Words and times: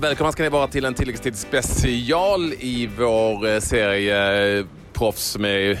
Välkomna 0.00 0.32
ska 0.32 0.42
ni 0.42 0.48
vara 0.48 0.66
till 0.66 0.84
en 0.84 0.94
tilläggstid 0.94 1.36
special 1.36 2.52
i 2.52 2.90
vår 2.98 3.48
eh, 3.48 3.60
serie 3.60 4.58
eh, 4.58 4.66
Proffs 4.92 5.22
som 5.22 5.44
är 5.44 5.78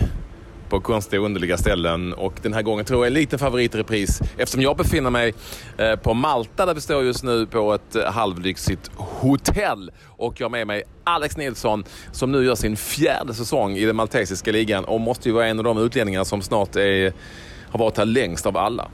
på 0.68 0.80
konstiga 0.80 1.20
och 1.20 1.26
underliga 1.26 1.56
ställen. 1.56 2.12
Och 2.12 2.32
den 2.42 2.54
här 2.54 2.62
gången 2.62 2.84
tror 2.84 3.00
jag 3.00 3.06
är 3.06 3.10
lite 3.10 3.38
favorit 3.38 3.74
i 3.74 3.78
repris 3.78 4.20
eftersom 4.36 4.62
jag 4.62 4.76
befinner 4.76 5.10
mig 5.10 5.34
eh, 5.78 5.96
på 5.96 6.14
Malta 6.14 6.66
där 6.66 6.74
vi 6.74 6.80
står 6.80 7.04
just 7.04 7.24
nu 7.24 7.46
på 7.46 7.74
ett 7.74 7.96
halvlyxigt 8.06 8.90
hotell. 8.96 9.90
Och 10.04 10.40
jag 10.40 10.44
har 10.44 10.50
med 10.50 10.66
mig 10.66 10.82
Alex 11.04 11.36
Nilsson 11.36 11.84
som 12.12 12.32
nu 12.32 12.44
gör 12.44 12.54
sin 12.54 12.76
fjärde 12.76 13.34
säsong 13.34 13.76
i 13.76 13.84
den 13.84 13.96
maltesiska 13.96 14.52
ligan 14.52 14.84
och 14.84 15.00
måste 15.00 15.28
ju 15.28 15.34
vara 15.34 15.46
en 15.46 15.58
av 15.58 15.64
de 15.64 15.78
utlänningar 15.78 16.24
som 16.24 16.42
snart 16.42 16.76
är, 16.76 17.12
har 17.70 17.78
varit 17.78 17.96
här 17.96 18.04
längst 18.04 18.46
av 18.46 18.56
alla. 18.56 18.88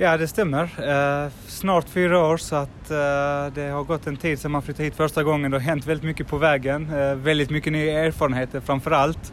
Ja, 0.00 0.16
det 0.16 0.28
stämmer. 0.28 0.62
Eh, 0.62 1.30
snart 1.46 1.88
fyra 1.88 2.26
år 2.26 2.36
så 2.36 2.56
att 2.56 2.90
eh, 2.90 3.54
det 3.54 3.70
har 3.72 3.84
gått 3.84 4.06
en 4.06 4.16
tid 4.16 4.38
sedan 4.38 4.50
man 4.50 4.62
flyttade 4.62 4.84
hit 4.84 4.94
första 4.94 5.22
gången. 5.22 5.50
Det 5.50 5.56
har 5.56 5.62
hänt 5.62 5.86
väldigt 5.86 6.04
mycket 6.04 6.26
på 6.26 6.36
vägen. 6.36 6.90
Eh, 6.94 7.14
väldigt 7.14 7.50
mycket 7.50 7.72
nya 7.72 8.04
erfarenheter 8.04 8.60
framför 8.60 8.90
allt. 8.90 9.32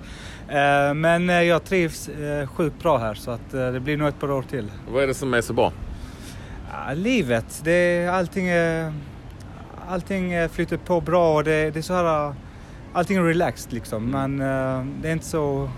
Men 0.95 1.29
jag 1.29 1.63
trivs 1.63 2.09
sjukt 2.55 2.83
bra 2.83 2.97
här 2.97 3.13
så 3.13 3.31
att 3.31 3.51
det 3.51 3.79
blir 3.79 3.97
nog 3.97 4.07
ett 4.07 4.19
par 4.19 4.31
år 4.31 4.41
till. 4.41 4.71
Vad 4.91 5.03
är 5.03 5.07
det 5.07 5.13
som 5.13 5.33
är 5.33 5.41
så 5.41 5.53
bra? 5.53 5.71
Ja, 6.71 6.93
livet. 6.93 7.61
Det, 7.63 8.07
allting, 8.07 8.49
allting 9.89 10.49
flyter 10.49 10.77
på 10.77 11.01
bra 11.01 11.35
och 11.35 11.43
det, 11.43 11.71
det 11.71 11.79
är 11.79 11.81
så 11.81 11.93
här... 11.93 12.33
Allting 12.93 13.17
är 13.17 13.23
relaxed 13.23 13.73
liksom. 13.73 14.05
Men 14.05 14.37
det 15.01 15.07
är 15.07 15.13
inte 15.13 15.25
så 15.25 15.69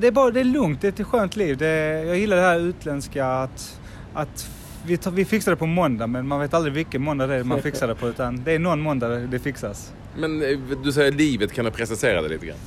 det, 0.00 0.06
är 0.06 0.12
bara, 0.12 0.30
det 0.30 0.40
är 0.40 0.44
lugnt, 0.44 0.80
det 0.80 0.86
är 0.86 1.02
ett 1.02 1.06
skönt 1.06 1.36
liv. 1.36 1.56
Det, 1.56 2.04
jag 2.06 2.18
gillar 2.18 2.36
det 2.36 2.42
här 2.42 2.60
utländska 2.60 3.26
att, 3.26 3.80
att 4.14 4.50
vi, 4.86 4.96
tar, 4.96 5.10
vi 5.10 5.24
fixar 5.24 5.52
det 5.52 5.56
på 5.56 5.66
måndag 5.66 6.06
men 6.06 6.28
man 6.28 6.40
vet 6.40 6.54
aldrig 6.54 6.74
vilken 6.74 7.02
måndag 7.02 7.26
det 7.26 7.34
är 7.34 7.44
man 7.44 7.62
fixar 7.62 7.88
det 7.88 7.94
på 7.94 8.08
utan 8.08 8.44
det 8.44 8.52
är 8.52 8.58
någon 8.58 8.80
måndag 8.80 9.08
det 9.08 9.38
fixas. 9.38 9.92
Men 10.16 10.42
eh, 10.42 10.58
du 10.84 10.92
säger 10.92 11.12
livet, 11.12 11.52
kan 11.52 11.64
du 11.64 11.70
precisera 11.70 12.22
det 12.22 12.28
lite 12.28 12.46
grann? 12.46 12.58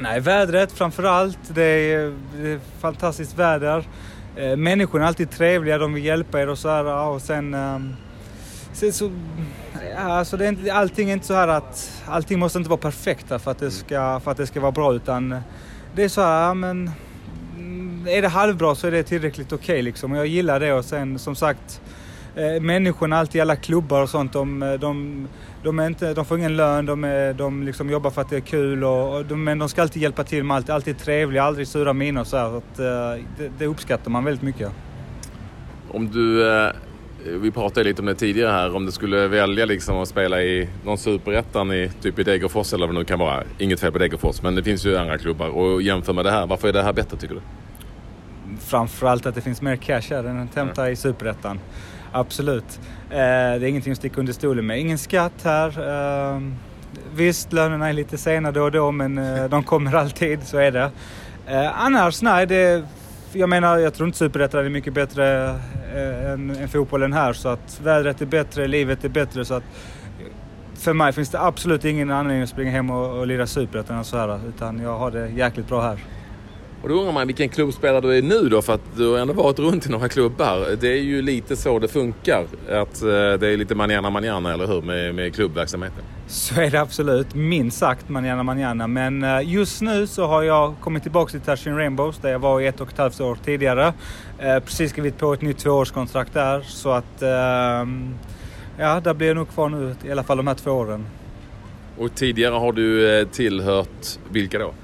Nej, 0.00 0.20
vädret 0.20 0.72
framförallt. 0.72 1.38
Det 1.48 1.62
är, 1.62 2.14
det 2.36 2.48
är 2.48 2.60
fantastiskt 2.80 3.38
väder. 3.38 3.88
Eh, 4.36 4.56
människorna 4.56 5.04
är 5.04 5.08
alltid 5.08 5.30
trevliga, 5.30 5.78
de 5.78 5.94
vill 5.94 6.04
hjälpa 6.04 6.40
er 6.40 6.48
och 6.48 6.58
så 6.58 6.68
här. 6.68 7.08
Och 7.08 7.22
sen, 7.22 7.54
eh, 7.54 7.78
sen 8.72 8.92
så, 8.92 9.10
ja, 9.94 10.00
alltså 10.00 10.36
det 10.36 10.44
är 10.44 10.48
inte, 10.48 10.72
allting 10.72 11.08
är 11.08 11.12
inte 11.12 11.26
så 11.26 11.34
här 11.34 11.48
att 11.48 12.02
allting 12.06 12.38
måste 12.38 12.58
inte 12.58 12.70
vara 12.70 12.80
perfekt 12.80 13.28
för 13.28 13.50
att 13.50 13.58
det 13.58 13.70
ska, 13.70 14.20
för 14.24 14.30
att 14.30 14.36
det 14.36 14.46
ska 14.46 14.60
vara 14.60 14.72
bra 14.72 14.94
utan 14.94 15.40
det 15.94 16.04
är 16.04 16.08
så 16.08 16.20
här, 16.20 16.54
men 16.54 16.70
mm, 16.70 16.92
är 18.06 18.22
det 18.22 18.28
halvbra 18.28 18.74
så 18.74 18.86
är 18.86 18.90
det 18.90 19.02
tillräckligt 19.02 19.52
okej 19.52 19.72
okay, 19.72 19.82
liksom. 19.82 20.12
Och 20.12 20.18
jag 20.18 20.26
gillar 20.26 20.60
det 20.60 20.72
och 20.72 20.84
sen 20.84 21.18
som 21.18 21.34
sagt 21.36 21.80
eh, 22.36 22.62
människorna 22.62 23.18
alltid 23.18 23.38
i 23.38 23.40
alla 23.40 23.56
klubbar 23.56 24.02
och 24.02 24.10
sånt, 24.10 24.32
de, 24.32 24.62
eh, 24.62 24.72
de, 24.72 25.28
de, 25.62 25.78
är 25.78 25.86
inte, 25.86 26.14
de 26.14 26.24
får 26.24 26.38
ingen 26.38 26.56
lön, 26.56 26.86
de, 26.86 27.04
är, 27.04 27.32
de 27.34 27.62
liksom 27.62 27.90
jobbar 27.90 28.10
för 28.10 28.20
att 28.20 28.30
det 28.30 28.36
är 28.36 28.40
kul 28.40 28.84
och, 28.84 29.16
och 29.16 29.24
de, 29.24 29.44
men 29.44 29.58
de 29.58 29.68
ska 29.68 29.82
alltid 29.82 30.02
hjälpa 30.02 30.24
till 30.24 30.44
med 30.44 30.56
allt, 30.56 30.70
alltid 30.70 30.98
trevliga, 30.98 31.42
aldrig 31.42 31.68
sura 31.68 31.92
miner 31.92 32.24
så 32.24 32.36
här. 32.36 32.50
Så 32.50 32.56
att, 32.56 32.78
eh, 32.78 33.24
det, 33.38 33.50
det 33.58 33.66
uppskattar 33.66 34.10
man 34.10 34.24
väldigt 34.24 34.42
mycket. 34.42 34.70
Om 35.90 36.10
du 36.10 36.48
eh, 36.48 36.70
vi 37.26 37.50
pratade 37.50 37.84
lite 37.84 38.02
om 38.02 38.06
det 38.06 38.14
tidigare 38.14 38.50
här, 38.50 38.76
om 38.76 38.86
du 38.86 38.92
skulle 38.92 39.28
välja 39.28 39.64
liksom 39.64 39.96
att 39.96 40.08
spela 40.08 40.42
i 40.42 40.68
någon 40.84 40.98
superettan 40.98 41.72
i 41.72 41.90
typ 42.02 42.18
i 42.18 42.22
Degerfors 42.22 42.72
eller 42.72 42.86
vad 42.86 42.94
det 42.94 42.98
nu 42.98 43.04
kan 43.04 43.18
vara. 43.18 43.42
Inget 43.58 43.80
fel 43.80 43.92
på 43.92 43.98
Degerfors, 43.98 44.42
men 44.42 44.54
det 44.54 44.62
finns 44.62 44.86
ju 44.86 44.96
andra 44.96 45.18
klubbar. 45.18 45.48
Och 45.48 45.82
jämför 45.82 46.12
med 46.12 46.24
det 46.24 46.30
här, 46.30 46.46
varför 46.46 46.68
är 46.68 46.72
det 46.72 46.82
här 46.82 46.92
bättre 46.92 47.16
tycker 47.16 47.34
du? 47.34 47.40
Framförallt 48.74 49.26
att 49.26 49.34
det 49.34 49.40
finns 49.40 49.62
mer 49.62 49.76
cash 49.76 50.10
här 50.10 50.24
än 50.24 50.42
att 50.42 50.54
hämta 50.54 50.90
i 50.90 50.96
superettan. 50.96 51.58
Absolut. 52.12 52.80
Eh, 53.10 53.16
det 53.16 53.20
är 53.20 53.64
ingenting 53.64 53.92
att 53.92 53.98
sticka 53.98 54.20
under 54.20 54.32
stolen 54.32 54.66
med. 54.66 54.80
Ingen 54.80 54.98
skatt 54.98 55.32
här. 55.44 55.68
Eh, 56.34 56.40
visst, 57.14 57.52
lönerna 57.52 57.88
är 57.88 57.92
lite 57.92 58.18
sena 58.18 58.52
då 58.52 58.62
och 58.62 58.72
då, 58.72 58.92
men 58.92 59.18
eh, 59.18 59.44
de 59.44 59.62
kommer 59.62 59.94
alltid, 59.94 60.46
så 60.46 60.58
är 60.58 60.70
det. 60.70 60.90
Annars, 61.74 62.22
nej, 62.22 62.46
det 62.46 62.84
jag 63.32 63.48
menar, 63.48 63.78
jag 63.78 63.94
tror 63.94 64.06
inte 64.06 64.18
Superettan 64.18 64.64
är 64.64 64.70
mycket 64.70 64.92
bättre 64.92 65.48
eh, 65.94 66.30
än, 66.30 66.50
än 66.50 66.68
fotbollen 66.68 67.12
här. 67.12 67.32
Så 67.32 67.48
att 67.48 67.80
vädret 67.82 68.22
är 68.22 68.26
bättre, 68.26 68.66
livet 68.66 69.04
är 69.04 69.08
bättre. 69.08 69.44
Så 69.44 69.54
att 69.54 69.64
för 70.74 70.92
mig 70.92 71.12
finns 71.12 71.30
det 71.30 71.40
absolut 71.40 71.84
ingen 71.84 72.10
anledning 72.10 72.42
att 72.42 72.48
springa 72.48 72.70
hem 72.70 72.90
och, 72.90 73.18
och 73.18 73.26
lira 73.26 73.46
Superettan 73.46 74.04
så 74.04 74.16
här. 74.16 74.40
Utan 74.48 74.80
jag 74.80 74.98
har 74.98 75.10
det 75.10 75.28
jäkligt 75.28 75.68
bra 75.68 75.82
här. 75.82 75.98
Och 76.84 76.90
då 76.90 76.96
undrar 76.96 77.12
man 77.12 77.26
vilken 77.26 77.48
klubbspelare 77.48 78.00
du 78.00 78.18
är 78.18 78.22
nu 78.22 78.48
då, 78.48 78.62
för 78.62 78.72
att 78.72 78.96
du 78.96 79.08
har 79.08 79.18
ändå 79.18 79.34
varit 79.34 79.58
runt 79.58 79.86
i 79.86 79.90
några 79.90 80.08
klubbar. 80.08 80.76
Det 80.80 80.88
är 80.88 81.02
ju 81.02 81.22
lite 81.22 81.56
så 81.56 81.78
det 81.78 81.88
funkar, 81.88 82.46
att 82.68 83.02
eh, 83.02 83.08
det 83.08 83.48
är 83.48 83.56
lite 83.56 83.74
manana 83.74 84.10
manana, 84.10 84.52
eller 84.52 84.66
hur, 84.66 84.82
med, 84.82 85.14
med 85.14 85.34
klubbverksamheten? 85.34 86.04
Så 86.26 86.60
är 86.60 86.70
det 86.70 86.80
absolut, 86.80 87.34
minst 87.34 87.78
sagt 87.78 88.08
manana 88.08 88.42
manana. 88.42 88.86
Men 88.86 89.22
eh, 89.22 89.48
just 89.52 89.82
nu 89.82 90.06
så 90.06 90.26
har 90.26 90.42
jag 90.42 90.74
kommit 90.80 91.02
tillbaka 91.02 91.30
till 91.30 91.40
Touching 91.40 91.76
Rainbows, 91.76 92.18
där 92.18 92.30
jag 92.30 92.38
var 92.38 92.60
i 92.60 92.66
ett 92.66 92.80
och 92.80 92.88
ett 92.88 92.98
halvt 92.98 93.20
år 93.20 93.38
tidigare. 93.44 93.92
Eh, 94.38 94.58
precis 94.58 94.90
skrivit 94.90 95.18
på 95.18 95.32
ett 95.32 95.42
nytt 95.42 95.58
tvåårskontrakt 95.58 96.34
där, 96.34 96.60
så 96.60 96.90
att 96.90 97.22
ehm, 97.22 98.14
ja, 98.78 99.00
där 99.00 99.14
blir 99.14 99.28
jag 99.28 99.36
nog 99.36 99.48
kvar 99.48 99.68
nu, 99.68 99.94
i 100.04 100.10
alla 100.12 100.22
fall 100.22 100.36
de 100.36 100.46
här 100.46 100.54
två 100.54 100.70
åren. 100.70 101.06
Och 101.98 102.14
tidigare 102.14 102.54
har 102.54 102.72
du 102.72 103.24
tillhört 103.32 104.18
vilka 104.30 104.58
då? 104.58 104.74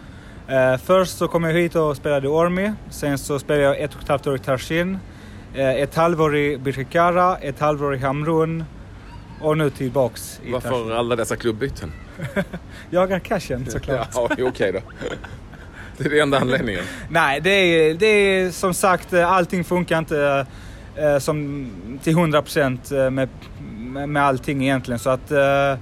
Eh, 0.50 0.76
först 0.76 1.18
så 1.18 1.28
kom 1.28 1.44
jag 1.44 1.52
hit 1.52 1.74
och 1.74 1.96
spelade 1.96 2.26
i 2.26 2.30
Ormi. 2.30 2.72
Sen 2.90 3.18
så 3.18 3.38
spelade 3.38 3.64
jag 3.64 3.80
ett 3.80 3.94
och 3.94 4.02
ett 4.02 4.08
halvt 4.08 4.26
år 4.26 4.34
i 4.34 4.38
Tarshin. 4.38 4.98
Eh, 5.54 5.68
ett 5.68 5.94
halvår 5.94 6.36
i 6.36 6.58
Birkirkara, 6.58 7.36
ett 7.36 7.60
halvår 7.60 7.94
i 7.94 7.98
Hamrun 7.98 8.64
och 9.40 9.58
nu 9.58 9.70
tillbaks 9.70 10.40
i 10.44 10.52
Varför 10.52 10.68
Tarshin. 10.68 10.92
alla 10.92 11.16
dessa 11.16 11.36
klubbyten? 11.36 11.92
Jagar 12.90 13.18
cashen 13.18 13.66
såklart. 13.70 14.08
ja, 14.14 14.28
okej 14.30 14.44
okay 14.44 14.72
då. 14.72 14.80
Det 15.96 16.04
är 16.04 16.10
det 16.10 16.20
enda 16.20 16.38
anledningen? 16.38 16.84
Nej, 17.08 17.40
det 17.40 17.50
är, 17.50 17.94
det 17.94 18.06
är 18.06 18.50
som 18.50 18.74
sagt, 18.74 19.12
allting 19.12 19.64
funkar 19.64 19.98
inte 19.98 20.46
eh, 20.96 21.18
som 21.18 21.70
till 22.02 22.16
100% 22.16 23.04
eh, 23.04 23.10
med, 23.10 23.28
med 24.08 24.22
allting 24.22 24.62
egentligen. 24.62 24.98
Så 24.98 25.10
att 25.10 25.30
eh, 25.30 25.74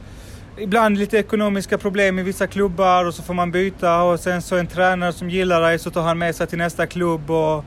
ibland 0.61 0.99
lite 0.99 1.19
ekonomiska 1.19 1.79
problem 1.79 2.19
i 2.19 2.23
vissa 2.23 2.47
klubbar 2.47 3.05
och 3.05 3.15
så 3.15 3.23
får 3.23 3.35
man 3.35 3.51
byta 3.51 4.03
och 4.03 4.21
sen 4.21 4.43
så 4.43 4.57
en 4.57 4.67
tränare 4.67 5.13
som 5.13 5.31
gillar 5.31 5.61
dig 5.61 5.79
så 5.79 5.91
tar 5.91 6.03
han 6.03 6.19
med 6.19 6.35
sig 6.35 6.47
till 6.47 6.59
nästa 6.59 6.87
klubb 6.87 7.31
och 7.31 7.65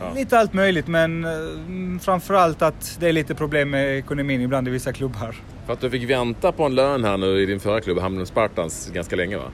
ja. 0.00 0.12
lite 0.14 0.38
allt 0.38 0.52
möjligt 0.52 0.86
men 0.86 1.24
mm, 1.24 2.00
framförallt 2.00 2.62
att 2.62 2.96
det 3.00 3.08
är 3.08 3.12
lite 3.12 3.34
problem 3.34 3.70
med 3.70 3.98
ekonomin 3.98 4.40
ibland 4.40 4.68
i 4.68 4.70
vissa 4.70 4.92
klubbar. 4.92 5.36
För 5.66 5.72
att 5.72 5.80
du 5.80 5.90
fick 5.90 6.10
vänta 6.10 6.52
på 6.52 6.64
en 6.64 6.74
lön 6.74 7.04
här 7.04 7.16
nu 7.16 7.42
i 7.42 7.46
din 7.46 7.60
förra 7.60 7.80
klubb, 7.80 7.98
Hamnen 7.98 8.26
Spartans, 8.26 8.90
ganska 8.94 9.16
länge 9.16 9.36
va? 9.36 9.50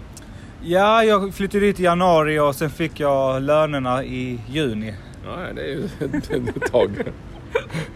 Ja, 0.62 1.04
jag 1.04 1.34
flyttade 1.34 1.66
dit 1.66 1.80
i 1.80 1.82
januari 1.82 2.38
och 2.38 2.54
sen 2.54 2.70
fick 2.70 3.00
jag 3.00 3.42
lönerna 3.42 4.04
i 4.04 4.40
juni. 4.48 4.94
Ja, 5.24 5.36
det 5.54 5.62
är 5.62 5.66
ju 5.66 5.84
ett 6.48 6.72
tag. 6.72 6.90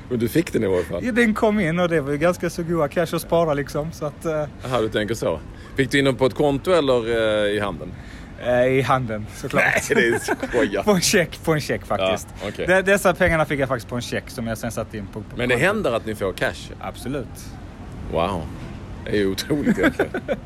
Men 0.08 0.18
du 0.18 0.28
fick 0.28 0.52
den 0.52 0.64
i 0.64 0.66
alla 0.66 0.82
fall? 0.82 1.04
Ja, 1.04 1.12
den 1.12 1.34
kom 1.34 1.60
in 1.60 1.78
och 1.78 1.88
det 1.88 2.00
var 2.00 2.12
ju 2.12 2.18
ganska 2.18 2.50
så 2.50 2.62
goda 2.62 2.88
cash 2.88 3.14
att 3.14 3.22
spara 3.22 3.54
liksom. 3.54 3.92
Så 3.92 4.06
att, 4.06 4.26
uh... 4.26 4.32
Jaha, 4.62 4.80
du 4.80 4.88
tänker 4.88 5.14
så. 5.14 5.40
Fick 5.76 5.90
du 5.90 5.98
in 5.98 6.04
den 6.04 6.16
på 6.16 6.26
ett 6.26 6.34
konto 6.34 6.72
eller 6.72 7.06
uh, 7.06 7.56
i 7.56 7.60
handen? 7.60 7.92
Uh, 8.46 8.66
I 8.66 8.80
handen 8.80 9.26
såklart. 9.36 9.64
Nej, 9.64 9.82
det 9.88 10.16
är 10.16 10.48
skoja. 10.48 10.82
på 10.84 10.90
en 10.90 11.00
check, 11.00 11.44
på 11.44 11.52
en 11.52 11.60
check 11.60 11.86
faktiskt. 11.86 12.28
Ja, 12.42 12.48
okay. 12.48 12.66
De, 12.66 12.82
dessa 12.82 13.14
pengarna 13.14 13.44
fick 13.44 13.60
jag 13.60 13.68
faktiskt 13.68 13.88
på 13.88 13.96
en 13.96 14.02
check 14.02 14.24
som 14.30 14.46
jag 14.46 14.58
sen 14.58 14.70
satte 14.70 14.98
in 14.98 15.06
på, 15.06 15.20
på 15.20 15.36
Men 15.36 15.48
det 15.48 15.54
konto. 15.54 15.66
händer 15.66 15.92
att 15.92 16.06
ni 16.06 16.14
får 16.14 16.32
cash? 16.32 16.72
Absolut. 16.80 17.46
Wow. 18.12 18.42
Det 19.04 19.10
är 19.10 19.16
ju 19.16 19.30
otroligt 19.30 19.78
egentligen. 19.78 20.10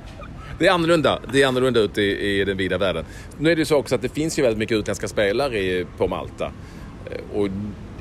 Det 0.59 0.67
är 0.67 0.73
annorlunda. 0.73 1.21
Det 1.33 1.43
är 1.43 1.47
annorlunda 1.47 1.81
ute 1.81 2.03
i, 2.03 2.41
i 2.41 2.45
den 2.45 2.57
vida 2.57 2.79
världen. 2.79 3.05
Nu 3.39 3.51
är 3.51 3.57
det 3.57 3.59
ju 3.59 3.65
så 3.65 3.77
också 3.77 3.95
att 3.95 4.03
det 4.03 4.09
finns 4.09 4.39
ju 4.39 4.43
väldigt 4.43 4.59
mycket 4.59 4.77
utländska 4.77 5.09
spelare 5.09 5.85
på 5.85 6.09
Malta. 6.09 6.53
Och 7.33 7.49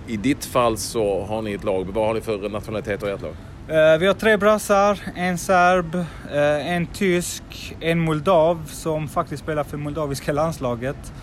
i 0.08 0.18
ditt 0.18 0.46
fall 0.46 0.78
så 0.78 1.26
har 1.26 1.42
ni 1.42 1.54
ett 1.54 1.64
lag. 1.64 1.88
Vad 1.94 2.08
har 2.08 2.14
ni 2.14 2.22
för 2.22 2.50
nationaliteter 2.50 3.08
i 3.08 3.12
ert 3.12 3.22
lag? 3.22 3.36
Uh, 3.70 4.00
vi 4.00 4.08
har 4.08 4.14
tre 4.14 4.38
brassar, 4.38 5.00
en 5.16 5.38
serb, 5.38 5.96
uh, 5.96 6.72
en 6.74 6.86
tysk, 6.88 7.76
en 7.80 8.00
moldav 8.00 8.66
som 8.68 9.08
faktiskt 9.08 9.44
spelar 9.44 9.64
för 9.64 9.78
moldaviska 9.78 10.32
landslaget. 10.32 11.14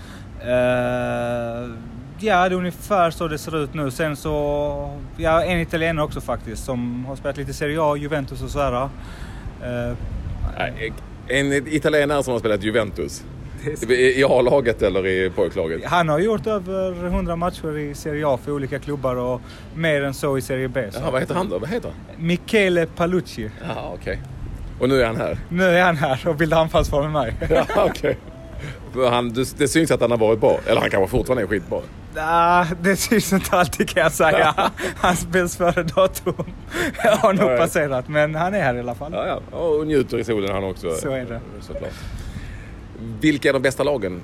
Uh, 0.42 0.48
ja, 2.20 2.48
det 2.48 2.54
är 2.54 2.58
ungefär 2.58 3.10
så 3.10 3.28
det 3.28 3.38
ser 3.38 3.64
ut 3.64 3.74
nu. 3.74 3.90
Sen 3.90 4.16
så, 4.16 4.98
ja, 5.16 5.42
en 5.42 5.60
italienare 5.60 6.04
också 6.04 6.20
faktiskt 6.20 6.64
som 6.64 7.04
har 7.04 7.16
spelat 7.16 7.36
lite 7.36 7.52
Serie 7.52 7.78
A, 7.80 7.96
Juventus 7.96 8.42
och 8.42 8.50
sådär. 8.50 8.88
En 11.28 11.52
italienare 11.52 12.22
som 12.22 12.32
har 12.32 12.40
spelat 12.40 12.62
Juventus? 12.62 13.24
I 13.88 14.24
A-laget 14.24 14.82
eller 14.82 15.06
i 15.06 15.30
pojklaget? 15.30 15.84
Han 15.84 16.08
har 16.08 16.18
gjort 16.18 16.46
över 16.46 17.06
100 17.06 17.36
matcher 17.36 17.78
i 17.78 17.94
Serie 17.94 18.26
A 18.26 18.38
för 18.44 18.52
olika 18.52 18.78
klubbar 18.78 19.16
och 19.16 19.40
mer 19.74 20.02
än 20.02 20.14
så 20.14 20.38
i 20.38 20.42
Serie 20.42 20.68
B. 20.68 20.84
Jaha, 20.92 21.10
vad 21.10 21.20
heter 21.20 21.34
han 21.34 21.48
då? 21.48 21.58
Vad 21.58 21.68
heter 21.68 21.88
han? 21.88 22.26
Michele 22.26 22.86
Palucci. 22.86 23.50
Jaha, 23.62 23.90
okej. 23.94 24.12
Okay. 24.12 24.16
Och 24.80 24.88
nu 24.88 25.02
är 25.02 25.06
han 25.06 25.16
här? 25.16 25.38
Nu 25.48 25.64
är 25.64 25.82
han 25.82 25.96
här 25.96 26.28
och 26.28 26.36
bildar 26.36 26.60
anfallspar 26.60 27.02
med 27.02 27.12
mig. 27.12 27.34
ja, 27.50 27.64
okej. 27.76 27.90
Okay. 28.94 29.08
Han, 29.10 29.32
det 29.58 29.68
syns 29.68 29.90
att 29.90 30.00
han 30.00 30.10
har 30.10 30.18
varit 30.18 30.40
bra. 30.40 30.60
Eller 30.66 30.80
han 30.80 30.90
kanske 30.90 31.10
fortfarande 31.10 31.42
är 31.42 31.46
skitbra. 31.46 31.80
Nah, 32.14 32.66
det 32.82 32.96
syns 32.96 33.32
inte 33.32 33.56
alltid 33.56 33.88
kan 33.88 34.02
jag 34.02 34.12
säga. 34.12 34.54
Hans 34.96 35.26
bäst 35.26 35.56
före 35.56 35.82
datum 35.82 36.44
har 37.20 37.32
nog 37.32 37.50
ja, 37.50 37.56
passerat. 37.56 38.08
Men 38.08 38.34
han 38.34 38.54
är 38.54 38.62
här 38.62 38.74
i 38.74 38.80
alla 38.80 38.94
fall. 38.94 39.12
Ja, 39.14 39.40
ja. 39.50 39.58
Och 39.58 39.86
njuter 39.86 40.18
i 40.18 40.24
solen 40.24 40.52
han 40.52 40.64
också. 40.64 40.90
Så 40.90 41.10
är 41.10 41.24
det. 41.24 41.40
Såklart. 41.60 41.92
Vilka 43.20 43.48
är 43.48 43.52
de 43.52 43.62
bästa 43.62 43.82
lagen 43.82 44.20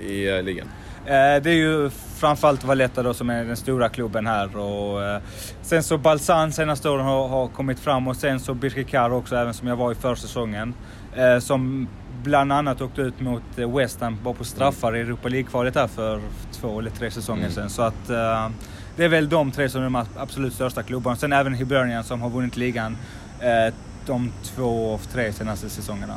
i 0.00 0.30
uh, 0.30 0.42
ligan? 0.42 0.68
Eh, 1.06 1.42
det 1.42 1.50
är 1.50 1.54
ju 1.54 1.90
framförallt 2.16 2.64
Valletta 2.64 3.02
då 3.02 3.14
som 3.14 3.30
är 3.30 3.44
den 3.44 3.56
stora 3.56 3.88
klubben 3.88 4.26
här. 4.26 4.56
Och, 4.56 5.04
eh, 5.04 5.20
sen 5.62 5.82
så 5.82 5.98
Balsan 5.98 6.52
senaste 6.52 6.88
åren 6.88 7.04
har, 7.04 7.28
har 7.28 7.48
kommit 7.48 7.80
fram 7.80 8.08
och 8.08 8.16
sen 8.16 8.40
så 8.40 8.54
Birkikar 8.54 9.10
också, 9.10 9.36
även 9.36 9.54
som 9.54 9.68
jag 9.68 9.76
var 9.76 9.92
i 9.92 9.94
försäsongen. 9.94 10.74
Eh, 11.16 11.38
som 11.38 11.88
bland 12.22 12.52
annat 12.52 12.80
åkte 12.80 13.00
ut 13.02 13.20
mot 13.20 13.42
West 13.56 14.00
Ham 14.00 14.18
bara 14.22 14.34
på 14.34 14.44
straffar 14.44 14.96
i 14.96 15.00
Europa 15.00 15.28
League-kvalet 15.28 15.74
där 15.74 15.86
för 15.86 16.20
två 16.52 16.78
eller 16.78 16.90
tre 16.90 17.10
säsonger 17.10 17.42
mm. 17.42 17.52
sedan. 17.52 17.70
Så 17.70 17.82
att 17.82 18.10
eh, 18.10 18.48
det 18.96 19.04
är 19.04 19.08
väl 19.08 19.28
de 19.28 19.50
tre 19.50 19.68
som 19.68 19.80
är 19.80 19.84
de 19.84 20.04
absolut 20.16 20.54
största 20.54 20.82
klubbarna. 20.82 21.16
Sen 21.16 21.32
även 21.32 21.54
Hibernian 21.54 22.04
som 22.04 22.22
har 22.22 22.30
vunnit 22.30 22.56
ligan 22.56 22.96
eh, 23.40 23.74
de 24.06 24.32
två 24.44 24.98
tre 25.12 25.32
senaste 25.32 25.70
säsongerna. 25.70 26.14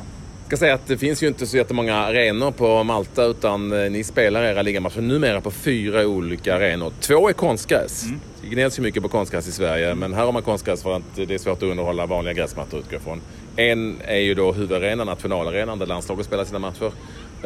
Ska 0.50 0.58
säga 0.58 0.74
att 0.74 0.88
det 0.88 0.98
finns 0.98 1.24
ju 1.24 1.28
inte 1.28 1.48
så 1.48 1.58
jättemånga 1.58 1.96
arenor 1.96 2.52
på 2.52 2.84
Malta 2.84 3.26
utan 3.26 3.84
eh, 3.84 3.92
ni 3.92 4.04
spelar 4.04 4.44
era 4.44 4.62
ligamatcher 4.62 5.02
numera 5.02 5.42
på 5.42 5.52
fyra 5.52 6.08
olika 6.08 6.56
arenor. 6.56 6.94
Två 7.00 7.30
är 7.30 7.34
konstgräs. 7.34 8.04
Mm. 8.06 8.20
Det 8.42 8.48
gnälls 8.48 8.80
ju 8.80 8.84
mycket 8.84 9.04
på 9.04 9.10
konstgräs 9.10 9.48
i 9.48 9.52
Sverige 9.52 9.96
men 9.96 10.14
här 10.14 10.26
har 10.26 10.32
man 10.32 10.42
konstgräs 10.42 10.84
för 10.84 10.96
att 10.96 11.16
det 11.16 11.32
är 11.32 11.38
svårt 11.38 11.58
att 11.58 11.64
underhålla 11.64 12.06
vanliga 12.06 12.34
gräsmattor 12.34 12.80
utgår 12.80 13.00
från. 13.00 13.22
En 13.56 13.98
är 14.02 14.18
ju 14.18 14.34
då 14.34 14.52
huvudarenan, 14.52 15.08
nationalarenan 15.08 15.80
där 15.80 15.86
landslaget 15.86 16.26
spelar 16.26 16.46
sina 16.46 16.60
matcher. 16.60 16.92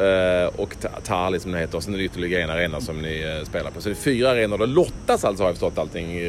Uh, 0.00 0.60
och 0.60 0.76
Tali 1.04 1.40
som 1.40 1.52
det 1.52 1.58
heter 1.58 1.76
och 1.76 1.82
sen 1.82 1.94
är 1.94 1.98
det 1.98 2.04
ytterligare 2.04 2.42
en 2.42 2.50
arena 2.50 2.80
som 2.80 3.02
ni 3.02 3.38
uh, 3.38 3.44
spelar 3.44 3.70
på. 3.70 3.80
Så 3.80 3.88
det 3.88 3.92
är 3.92 3.96
fyra 3.96 4.30
arenor. 4.30 4.58
Det 4.58 4.66
lottas 4.66 5.24
alltså 5.24 5.42
har 5.42 5.48
jag 5.48 5.54
förstått 5.54 5.78
allting 5.78 6.20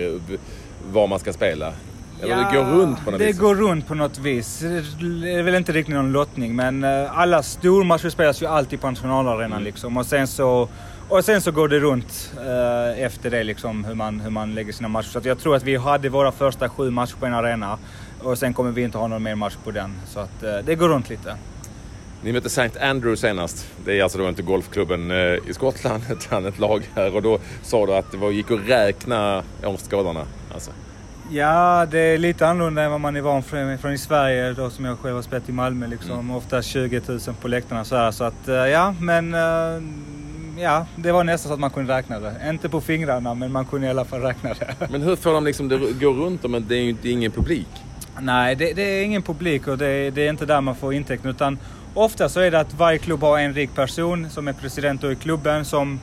var 0.92 1.08
man 1.08 1.20
ska 1.20 1.34
spela. 1.34 1.74
Eller 2.22 2.32
ja, 2.32 2.50
det 2.52 2.58
går 2.58 2.66
runt 2.66 3.06
på 3.06 3.12
något 3.12 3.20
det 3.20 3.26
vis? 3.26 3.38
Det 3.38 3.42
går 3.42 3.56
runt 3.56 3.88
på 3.88 3.96
något 3.96 4.18
vis. 4.18 4.60
Det 5.22 5.34
är 5.34 5.44
väl 5.44 5.56
inte 5.56 5.72
riktigt 5.72 5.96
någon 5.96 6.12
lottning 6.12 6.56
men 6.56 6.84
alla 7.10 7.44
stormatcher 7.44 8.10
spelas 8.10 8.42
ju 8.42 8.46
alltid 8.46 8.82
på 8.82 8.90
nationalarenan 8.90 9.52
mm. 9.52 9.64
liksom. 9.64 9.98
Och 9.98 10.06
sen 10.06 10.28
så 10.28 10.70
och 11.10 11.26
sen 11.26 11.42
så 11.42 11.52
går 11.52 11.68
det 11.68 11.80
runt 11.80 12.32
eh, 12.38 13.04
efter 13.04 13.30
det 13.30 13.44
liksom 13.44 13.86
hur 13.86 13.96
man, 13.96 14.20
hur 14.20 14.30
man 14.30 14.56
lägger 14.56 14.74
sina 14.74 14.88
matcher. 14.88 15.08
Så 15.08 15.20
jag 15.24 15.40
tror 15.40 15.56
att 15.56 15.64
vi 15.64 15.76
hade 15.76 16.10
våra 16.10 16.32
första 16.32 16.70
sju 16.70 16.90
matcher 16.92 17.16
på 17.20 17.26
en 17.26 17.34
arena 17.34 17.78
och 18.24 18.38
sen 18.38 18.54
kommer 18.54 18.72
vi 18.72 18.84
inte 18.84 18.98
ha 18.98 19.08
någon 19.08 19.24
mer 19.24 19.36
match 19.36 19.56
på 19.64 19.72
den. 19.72 19.94
Så 20.08 20.20
att 20.20 20.44
eh, 20.44 20.58
det 20.66 20.76
går 20.76 20.90
runt 20.90 21.10
lite. 21.10 21.38
Ni 22.22 22.34
mötte 22.34 22.48
St. 22.48 22.80
Andrew 22.80 23.18
senast. 23.18 23.68
Det 23.86 24.00
är 24.00 24.04
alltså 24.04 24.18
då 24.18 24.30
inte 24.30 24.42
golfklubben 24.42 25.12
eh, 25.12 25.18
i 25.18 25.54
Skottland 25.54 26.04
utan 26.12 26.46
ett 26.46 26.60
lag 26.60 26.90
här 26.96 27.16
och 27.16 27.22
då 27.22 27.40
sa 27.64 27.86
du 27.86 27.94
att 27.94 28.12
det 28.12 28.18
var, 28.18 28.32
gick 28.32 28.52
att 28.52 28.60
räkna 28.68 29.44
åskådarna. 29.64 30.26
Alltså. 30.54 30.72
Ja, 31.32 31.88
det 31.92 32.00
är 32.00 32.18
lite 32.18 32.48
annorlunda 32.48 32.84
än 32.84 32.92
vad 32.92 33.02
man 33.02 33.16
är 33.16 33.22
van 33.22 33.44
från, 33.44 33.78
från 33.78 33.94
i 33.94 33.98
Sverige 33.98 34.54
då 34.54 34.70
som 34.70 34.86
jag 34.86 35.00
själv 35.00 35.16
har 35.16 35.22
spelat 35.22 35.50
i 35.50 35.52
Malmö. 35.52 35.88
Liksom. 35.88 36.12
Mm. 36.12 36.32
Ofta 36.32 36.62
20 36.62 37.02
000 37.08 37.20
på 37.42 37.48
läktarna 37.48 37.86
så 37.86 37.96
här. 37.96 38.12
Så 38.12 38.24
att 38.24 38.48
eh, 38.48 38.56
ja, 38.56 38.96
men 39.00 39.36
ja, 40.58 40.86
det 40.96 41.12
var 41.12 41.24
nästan 41.24 41.50
så 41.50 41.54
att 41.54 41.60
man 41.60 41.70
kunde 41.70 41.98
räkna 41.98 42.20
det. 42.20 42.50
Inte 42.50 42.70
på 42.70 42.82
fingrarna, 42.82 43.34
men 43.34 43.52
man 43.52 43.66
kunde 43.66 43.88
i 43.88 43.90
alla 43.90 44.06
fall 44.06 44.22
räkna 44.22 44.50
det. 44.54 44.76
Men 44.92 45.02
hur 45.02 45.16
får 45.16 45.34
de 45.34 45.46
liksom 45.46 45.68
det 45.68 45.78
gå 45.78 46.14
runt 46.14 46.50
men 46.50 46.68
det 46.68 46.76
är 46.76 46.82
ju 46.82 47.12
ingen 47.12 47.32
publik? 47.32 47.68
Nej, 48.20 48.56
det, 48.56 48.74
det 48.74 48.82
är 48.82 49.04
ingen 49.04 49.22
publik 49.22 49.68
och 49.68 49.78
det, 49.78 50.10
det, 50.10 50.26
är 50.26 50.30
inte 50.30 50.46
där 50.46 50.62
man 50.62 50.76
får 50.76 50.94
intäkter 50.94 51.30
utan 51.30 51.60
ofta 51.94 52.30
så 52.30 52.40
är 52.40 52.52
det 52.52 52.60
att 52.60 52.74
varje 52.74 52.98
klubb 52.98 53.22
har 53.22 53.40
en 53.40 53.54
rik 53.54 53.76
person 53.76 54.30
som 54.30 54.48
är 54.48 54.54
president 54.54 55.04
i 55.04 55.16
klubben 55.16 55.66
som 55.66 56.00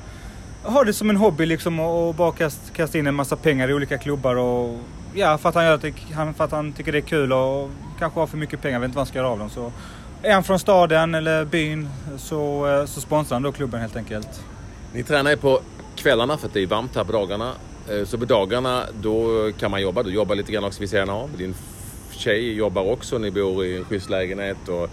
har 0.62 0.84
det 0.84 0.92
som 0.92 1.10
en 1.10 1.16
hobby 1.16 1.46
liksom 1.46 1.80
och 1.80 2.14
bara 2.14 2.32
kast, 2.32 2.72
kasta 2.72 2.98
in 2.98 3.06
en 3.06 3.14
massa 3.14 3.36
pengar 3.36 3.68
i 3.68 3.74
olika 3.74 3.98
klubbar 3.98 4.36
och 4.36 4.78
ja, 5.14 5.38
för 5.38 5.48
att 5.48 5.54
han, 5.54 5.64
gör 5.64 5.78
det, 5.78 5.92
för 6.36 6.44
att 6.44 6.52
han 6.52 6.72
tycker 6.72 6.92
det 6.92 6.98
är 6.98 7.02
kul 7.02 7.32
och 7.32 7.70
kanske 7.98 8.20
har 8.20 8.26
för 8.26 8.36
mycket 8.36 8.62
pengar, 8.62 8.78
vet 8.78 8.86
inte 8.86 8.96
vad 8.96 9.06
han 9.06 9.10
ska 9.10 9.18
göra 9.18 9.28
av 9.28 9.38
dem. 9.38 9.50
Så 9.50 9.72
är 10.22 10.34
han 10.34 10.44
från 10.44 10.58
staden 10.58 11.14
eller 11.14 11.44
byn 11.44 11.88
så, 12.16 12.68
eh, 12.68 12.84
så 12.86 13.00
sponsrar 13.00 13.34
han 13.34 13.42
då 13.42 13.52
klubben 13.52 13.80
helt 13.80 13.96
enkelt. 13.96 14.44
Ni 14.92 15.02
tränar 15.02 15.30
ju 15.30 15.36
på 15.36 15.60
kvällarna 15.96 16.36
för 16.36 16.46
att 16.46 16.54
det 16.54 16.62
är 16.62 16.66
varmt 16.66 16.96
här 16.96 17.04
på 17.04 17.12
dagarna. 17.12 17.52
Eh, 17.90 18.04
så 18.04 18.18
på 18.18 18.24
dagarna 18.24 18.82
då 19.00 19.50
kan 19.58 19.70
man 19.70 19.82
jobba. 19.82 20.02
Du 20.02 20.10
jobbar 20.10 20.34
lite 20.34 20.52
grann 20.52 20.64
också 20.64 20.80
vid 20.80 20.90
sidan 20.90 21.10
av. 21.10 21.30
Din 21.38 21.54
tjej 22.10 22.54
jobbar 22.54 22.92
också. 22.92 23.18
Ni 23.18 23.30
bor 23.30 23.64
i 23.64 23.76
en 23.76 23.84
schysst 23.84 24.10
lägenhet 24.10 24.68
och 24.68 24.88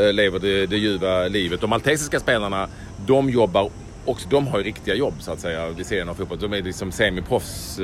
eh, 0.00 0.12
lever 0.12 0.38
det, 0.38 0.66
det 0.66 0.76
ljuva 0.76 1.28
livet. 1.28 1.60
De 1.60 1.70
maltesiska 1.70 2.20
spelarna, 2.20 2.68
de 3.06 3.30
jobbar 3.30 3.70
också. 4.04 4.28
De 4.28 4.46
har 4.46 4.58
ju 4.58 4.64
riktiga 4.64 4.94
jobb 4.94 5.14
så 5.18 5.32
att 5.32 5.40
säga 5.40 5.68
vid 5.68 5.86
sidan 5.86 6.08
av 6.08 6.14
fotboll. 6.14 6.38
De 6.38 6.52
är 6.52 6.62
liksom 6.62 6.92
semiproffs 6.92 7.80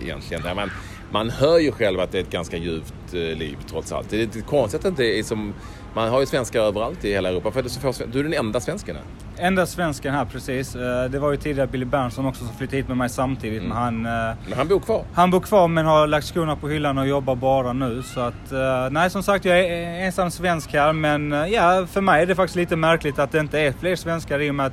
egentligen. 0.00 0.56
Men 0.56 0.70
man 1.10 1.30
hör 1.30 1.58
ju 1.58 1.72
själv 1.72 2.00
att 2.00 2.12
det 2.12 2.18
är 2.18 2.22
ett 2.22 2.30
ganska 2.30 2.56
ljuvt 2.56 3.12
liv 3.12 3.56
trots 3.70 3.92
allt. 3.92 4.10
Det 4.10 4.16
är 4.16 4.20
lite 4.20 4.40
konstigt 4.40 4.78
att 4.78 4.82
det 4.82 4.88
inte 4.88 5.18
är 5.18 5.22
som 5.22 5.54
man 5.94 6.08
har 6.08 6.20
ju 6.20 6.26
svenskar 6.26 6.60
överallt 6.60 7.04
i 7.04 7.12
hela 7.12 7.28
Europa. 7.28 7.50
För 7.50 8.06
du 8.12 8.18
är 8.18 8.22
den 8.22 8.34
enda 8.34 8.60
svensken 8.60 8.96
här. 8.96 9.04
Enda 9.46 9.66
svensken 9.66 10.14
här, 10.14 10.24
precis. 10.24 10.76
Eh, 10.76 11.04
det 11.04 11.18
var 11.18 11.30
ju 11.30 11.36
tidigare 11.36 11.66
Billy 11.66 11.84
Berntsson 11.84 12.26
också 12.26 12.44
som 12.44 12.56
flyttade 12.56 12.76
hit 12.76 12.88
med 12.88 12.96
mig 12.96 13.08
samtidigt. 13.08 13.62
Mm. 13.62 13.68
Men, 13.68 13.78
han, 13.78 14.30
eh, 14.30 14.36
men 14.48 14.58
han 14.58 14.68
bor 14.68 14.80
kvar? 14.80 15.04
Han 15.14 15.30
bor 15.30 15.40
kvar 15.40 15.68
men 15.68 15.86
har 15.86 16.06
lagt 16.06 16.26
skorna 16.26 16.56
på 16.56 16.68
hyllan 16.68 16.98
och 16.98 17.06
jobbar 17.06 17.34
bara 17.34 17.72
nu. 17.72 18.02
Så 18.02 18.20
att, 18.20 18.52
eh, 18.52 18.90
nej 18.90 19.10
som 19.10 19.22
sagt 19.22 19.44
jag 19.44 19.60
är 19.60 20.06
ensam 20.06 20.30
svensk 20.30 20.72
här 20.72 20.92
men 20.92 21.32
ja, 21.52 21.86
för 21.90 22.00
mig 22.00 22.22
är 22.22 22.26
det 22.26 22.34
faktiskt 22.34 22.56
lite 22.56 22.76
märkligt 22.76 23.18
att 23.18 23.32
det 23.32 23.40
inte 23.40 23.60
är 23.60 23.72
fler 23.72 23.96
svenskar 23.96 24.40
i 24.40 24.50
och 24.50 24.54
med 24.54 24.66
att 24.66 24.72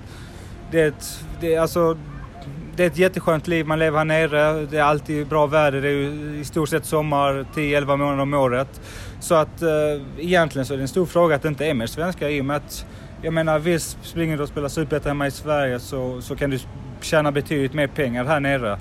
det 0.71 0.95
det 1.41 1.57
alltså, 1.57 1.97
det 2.81 2.85
är 2.85 2.89
ett 2.89 2.97
jätteskönt 2.97 3.47
liv. 3.47 3.65
Man 3.65 3.79
lever 3.79 3.97
här 3.97 4.05
nere. 4.05 4.65
Det 4.65 4.77
är 4.77 4.83
alltid 4.83 5.27
bra 5.27 5.45
väder. 5.45 5.81
Det 5.81 5.87
är 5.87 5.91
ju 5.91 6.39
i 6.39 6.45
stort 6.45 6.69
sett 6.69 6.85
sommar 6.85 7.45
10-11 7.55 7.97
månader 7.97 8.21
om 8.21 8.33
året. 8.33 8.81
Så 9.19 9.35
att 9.35 9.61
eh, 9.61 9.69
egentligen 10.17 10.65
så 10.65 10.73
är 10.73 10.77
det 10.77 10.83
en 10.83 10.87
stor 10.87 11.05
fråga 11.05 11.35
att 11.35 11.41
det 11.41 11.47
inte 11.47 11.65
är 11.65 11.73
mer 11.73 11.85
svenskar 11.85 12.29
i 12.29 12.41
och 12.41 12.45
med 12.45 12.55
att 12.57 12.85
jag 13.21 13.33
menar 13.33 13.59
visst, 13.59 13.97
springer 14.03 14.37
du 14.37 14.43
och 14.43 14.49
spelar 14.49 14.69
superettan 14.69 15.09
hemma 15.09 15.27
i 15.27 15.31
Sverige 15.31 15.79
så, 15.79 16.21
så 16.21 16.35
kan 16.35 16.49
du 16.49 16.59
tjäna 17.01 17.31
betydligt 17.31 17.73
mer 17.73 17.87
pengar 17.87 18.25
här 18.25 18.39
nere. 18.39 18.79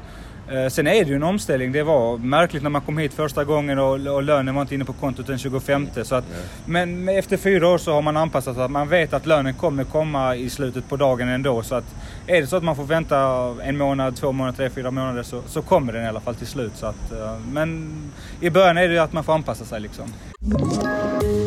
Eh, 0.50 0.68
sen 0.68 0.86
är 0.86 1.04
det 1.04 1.10
ju 1.10 1.16
en 1.16 1.22
omställning. 1.22 1.72
Det 1.72 1.82
var 1.82 2.18
märkligt 2.18 2.62
när 2.62 2.70
man 2.70 2.82
kom 2.82 2.98
hit 2.98 3.14
första 3.14 3.44
gången 3.44 3.78
och, 3.78 3.92
och 3.92 4.22
lönen 4.22 4.54
var 4.54 4.62
inte 4.62 4.74
inne 4.74 4.84
på 4.84 4.92
kontot 4.92 5.26
den 5.26 5.38
25. 5.38 5.88
Så 6.02 6.14
att, 6.14 6.24
men 6.66 7.08
efter 7.08 7.36
fyra 7.36 7.68
år 7.68 7.78
så 7.78 7.92
har 7.92 8.02
man 8.02 8.16
anpassat 8.16 8.56
sig. 8.56 8.68
Man 8.68 8.88
vet 8.88 9.12
att 9.12 9.26
lönen 9.26 9.54
kommer 9.54 9.84
komma 9.84 10.36
i 10.36 10.50
slutet 10.50 10.88
på 10.88 10.96
dagen 10.96 11.28
ändå. 11.28 11.62
Så 11.62 11.74
att 11.74 11.84
är 12.26 12.40
det 12.40 12.46
så 12.46 12.56
att 12.56 12.62
man 12.62 12.76
får 12.76 12.84
vänta 12.84 13.16
en 13.62 13.78
månad, 13.78 14.16
två 14.16 14.32
månader, 14.32 14.56
tre, 14.56 14.70
fyra 14.70 14.90
månader 14.90 15.22
så, 15.22 15.42
så 15.46 15.62
kommer 15.62 15.92
den 15.92 16.04
i 16.04 16.08
alla 16.08 16.20
fall 16.20 16.34
till 16.34 16.46
slut. 16.46 16.72
Så 16.76 16.86
att, 16.86 17.12
eh, 17.12 17.38
men 17.52 17.90
i 18.40 18.50
början 18.50 18.78
är 18.78 18.88
det 18.88 18.94
ju 18.94 19.00
att 19.00 19.12
man 19.12 19.24
får 19.24 19.32
anpassa 19.32 19.64
sig 19.64 19.80
liksom. 19.80 20.04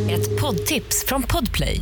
Ett 0.10 0.42
poddtips 0.42 1.06
från 1.08 1.24
Podplay. 1.24 1.82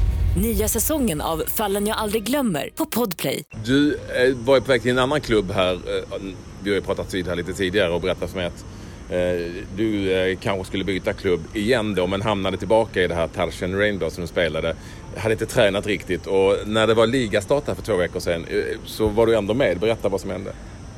Nya 0.35 0.67
säsongen 0.67 1.21
av 1.21 1.43
Fallen 1.47 1.87
jag 1.87 1.97
aldrig 1.97 2.23
glömmer 2.23 2.69
på 2.75 2.85
Podplay. 2.85 3.43
Du 3.65 3.93
eh, 3.93 4.35
var 4.35 4.55
ju 4.55 4.61
på 4.61 4.67
väg 4.67 4.81
till 4.81 4.91
en 4.91 4.99
annan 4.99 5.21
klubb 5.21 5.51
här. 5.51 5.73
Eh, 5.73 6.19
vi 6.63 6.69
har 6.69 6.75
ju 6.75 6.81
pratat 6.81 7.13
vid 7.13 7.27
här 7.27 7.35
lite 7.35 7.53
tidigare 7.53 7.89
och 7.89 8.01
berättat 8.01 8.29
för 8.29 8.37
mig 8.37 8.45
att 8.45 8.65
eh, 9.09 9.63
du 9.75 10.37
kanske 10.41 10.65
skulle 10.65 10.83
byta 10.83 11.13
klubb 11.13 11.41
igen 11.53 11.95
då 11.95 12.07
men 12.07 12.21
hamnade 12.21 12.57
tillbaka 12.57 13.01
i 13.01 13.07
det 13.07 13.15
här 13.15 13.27
Tarshan 13.27 13.79
Rainbow 13.79 14.09
som 14.09 14.21
du 14.21 14.27
spelade. 14.27 14.75
Hade 15.17 15.33
inte 15.33 15.45
tränat 15.45 15.87
riktigt 15.87 16.27
och 16.27 16.57
när 16.65 16.87
det 16.87 16.93
var 16.93 17.07
ligastart 17.07 17.67
här 17.67 17.75
för 17.75 17.81
två 17.81 17.95
veckor 17.95 18.19
sedan 18.19 18.45
så 18.85 19.07
var 19.07 19.27
du 19.27 19.35
ändå 19.35 19.53
med. 19.53 19.79
Berätta 19.79 20.09
vad 20.09 20.21
som 20.21 20.29
hände. 20.29 20.51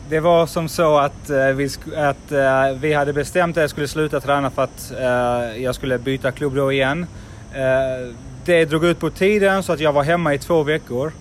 Det 0.10 0.20
var 0.20 0.48
som 0.48 0.70
så 0.70 0.98
att, 0.98 1.30
vi, 1.56 1.70
att 1.96 2.32
vi 2.82 2.94
hade 2.94 3.14
bestämt 3.14 3.58
att 3.58 3.62
jag 3.62 3.70
skulle 3.70 3.88
sluta 3.88 4.20
träna 4.20 4.50
för 4.50 4.64
att 4.64 4.94
jag 5.58 5.76
skulle 5.76 6.00
byta 6.00 6.32
klubb 6.32 6.56
då 6.56 6.72
igen 6.72 7.08
det 8.46 8.66
drog 8.66 8.86
ut 8.86 9.00
på 9.00 9.10
tiden 9.10 9.64
så 9.64 9.74
att 9.74 9.80
jag 9.80 9.94
var 9.94 10.04
hemma 10.04 10.34
i 10.34 10.38
två 10.38 10.64
veckor. 10.64 11.12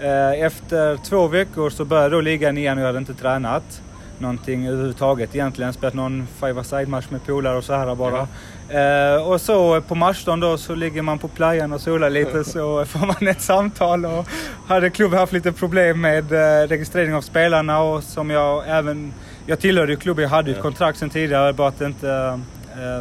Eh, 0.00 0.44
efter 0.44 0.96
två 0.96 1.26
veckor 1.26 1.70
så 1.70 1.84
började 1.84 2.14
då 2.16 2.20
ligan 2.20 2.58
igen 2.58 2.78
och 2.78 2.82
jag 2.82 2.86
hade 2.86 2.98
inte 2.98 3.14
tränat 3.14 3.82
någonting 4.18 4.66
överhuvudtaget 4.66 5.34
egentligen. 5.34 5.72
Spelat 5.72 5.94
någon 5.94 6.26
five 6.40 6.64
side 6.64 6.88
match 6.88 7.04
med 7.08 7.26
polare 7.26 7.56
och 7.56 7.64
så 7.64 7.74
här 7.74 7.94
bara. 7.94 8.28
Ja. 8.68 9.14
Eh, 9.14 9.28
och 9.28 9.40
så 9.40 9.80
på 9.80 9.94
matchdagen 9.94 10.40
då 10.40 10.58
så 10.58 10.74
ligger 10.74 11.02
man 11.02 11.18
på 11.18 11.28
playan 11.28 11.72
och 11.72 11.80
solar 11.80 12.10
lite 12.10 12.44
så 12.44 12.84
får 12.88 13.06
man 13.06 13.28
ett 13.28 13.40
samtal 13.40 14.06
och 14.06 14.26
hade 14.66 14.90
klubben 14.90 15.18
haft 15.18 15.32
lite 15.32 15.52
problem 15.52 16.00
med 16.00 16.32
eh, 16.32 16.68
registrering 16.68 17.14
av 17.14 17.20
spelarna 17.20 17.80
och 17.80 18.02
som 18.02 18.30
jag 18.30 18.64
även 18.68 19.12
jag 19.46 19.60
tillhörde 19.60 19.92
ju 19.92 19.98
klubben, 19.98 20.22
jag 20.22 20.30
hade 20.30 20.50
ju 20.50 20.56
ett 20.56 20.62
kontrakt 20.62 20.98
sen 20.98 21.10
tidigare, 21.10 21.52
bara 21.52 21.68
att 21.68 21.78
det 21.78 21.86
inte... 21.86 22.40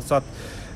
så 0.05 0.15
att 0.15 0.23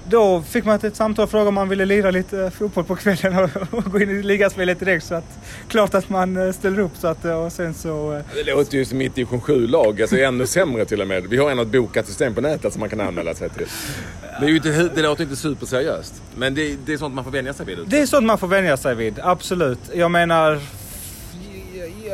då 0.10 0.41
fick 0.41 0.65
man 0.65 0.79
ett 0.84 0.96
samtal 0.96 1.24
och 1.24 1.31
frågade 1.31 1.48
om 1.48 1.53
man 1.53 1.70
ville 1.70 1.86
lira 1.86 2.12
lite 2.12 2.39
eh, 2.39 2.50
fotboll 2.50 2.84
på 2.84 2.96
kvällen 2.96 3.38
och, 3.43 3.50
och 3.77 3.91
gå 3.91 4.00
in 4.00 4.10
i 4.10 4.24
ligaspelet 4.24 4.79
direkt. 4.79 5.05
Så 5.05 5.15
att 5.15 5.39
klart 5.67 5.93
att 5.93 6.10
man 6.10 6.38
eh, 6.38 6.51
ställer 6.51 6.79
upp 6.79 6.91
så 6.98 7.08
att, 7.08 7.25
eh, 7.25 7.34
och 7.46 7.51
sen 7.51 7.74
så... 7.74 8.22
Det 8.36 8.53
låter 8.53 8.77
ju 8.77 8.86
som 8.86 8.98
mitt 8.98 9.15
division 9.15 9.41
7-lag, 9.41 10.01
alltså 10.01 10.17
ännu 10.17 10.48
sämre 10.48 10.86
till 10.86 11.01
och 11.01 11.08
med. 11.08 11.27
Vi 11.27 11.38
har 11.38 11.51
ändå 11.51 11.63
ett 11.63 11.72
bokat 11.72 12.08
system 12.08 12.36
på 12.36 12.41
nätet 12.41 12.74
som 12.74 12.79
man 12.79 12.89
kan 12.89 13.01
anmäla 13.01 13.34
sig 13.34 13.50
till. 13.50 13.65
Det, 14.39 14.46
är 14.46 14.50
ju 14.50 14.55
inte, 14.55 14.89
det 14.96 15.01
låter 15.01 15.24
inte 15.24 15.36
superseriöst. 15.36 16.13
Men 16.36 16.55
det, 16.55 16.75
det 16.86 16.93
är 16.93 16.98
sånt 16.98 17.15
man 17.15 17.24
får 17.24 17.31
vänja 17.31 17.53
sig 17.53 17.65
vid. 17.65 17.79
Det 17.88 18.01
är 18.01 18.05
sånt 18.05 18.25
man 18.25 18.38
får 18.38 18.48
vänja 18.48 18.77
sig 18.77 18.96
vid, 18.96 19.20
absolut. 19.24 19.79
Jag 19.93 20.12
menar, 20.12 20.60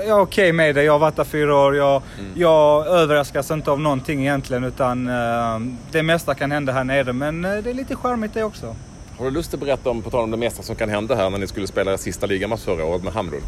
jag 0.08 0.18
är 0.18 0.22
okej 0.22 0.52
med 0.52 0.76
det. 0.76 0.84
Jag 0.84 0.94
har 0.94 1.00
varit 1.00 1.16
där 1.16 1.24
fyra 1.24 1.56
år. 1.56 1.76
Jag, 1.76 2.02
jag 2.36 2.88
överraskas 2.88 3.52
inte 3.52 3.72
av 3.72 3.80
någonting 3.80 4.22
egentligen 4.22 4.64
utan 4.64 5.08
eh, 5.08 5.60
det 5.92 6.04
mesta 6.04 6.36
kan 6.36 6.52
hända 6.52 6.74
här 6.74 6.84
nere. 6.84 7.14
Men 7.14 7.46
eh, 7.46 7.52
det 7.64 7.70
är 7.70 7.74
lite 7.74 7.96
charmigt 7.96 8.34
det 8.34 8.44
också. 8.44 8.76
Har 9.18 9.26
du 9.26 9.32
lust 9.32 9.54
att 9.54 9.60
berätta 9.60 9.90
om, 9.90 10.02
på 10.02 10.10
tal 10.10 10.24
om 10.24 10.32
det 10.32 10.38
mesta 10.38 10.64
som 10.64 10.76
kan 10.76 10.90
hända 10.90 11.16
här, 11.16 11.30
när 11.30 11.38
ni 11.38 11.48
skulle 11.48 11.68
spela 11.68 11.98
sista 11.98 12.26
ligamatch 12.26 12.64
förra 12.64 12.86
året 12.86 13.04
med 13.04 13.14
Hamrun? 13.14 13.42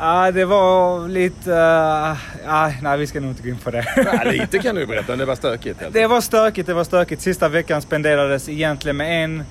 Ah, 0.00 0.30
det 0.30 0.44
var 0.44 1.08
lite... 1.08 1.50
Uh, 1.50 2.54
ah, 2.54 2.70
nej, 2.82 2.98
vi 2.98 3.06
ska 3.06 3.20
nog 3.20 3.30
inte 3.30 3.42
gå 3.42 3.48
in 3.48 3.58
på 3.58 3.70
det. 3.70 3.84
Ja, 3.96 4.30
lite 4.30 4.58
kan 4.58 4.74
du 4.74 4.86
berätta, 4.86 5.16
det 5.16 5.24
var 5.24 5.34
stökigt. 5.34 5.80
helt 5.80 5.94
det 5.94 6.06
var 6.06 6.20
stökigt, 6.20 6.66
det 6.66 6.74
var 6.74 6.84
stökigt. 6.84 7.22
Sista 7.22 7.48
veckan 7.48 7.82
spenderades 7.82 8.48
egentligen 8.48 8.96
med 8.96 9.24
en 9.24 9.44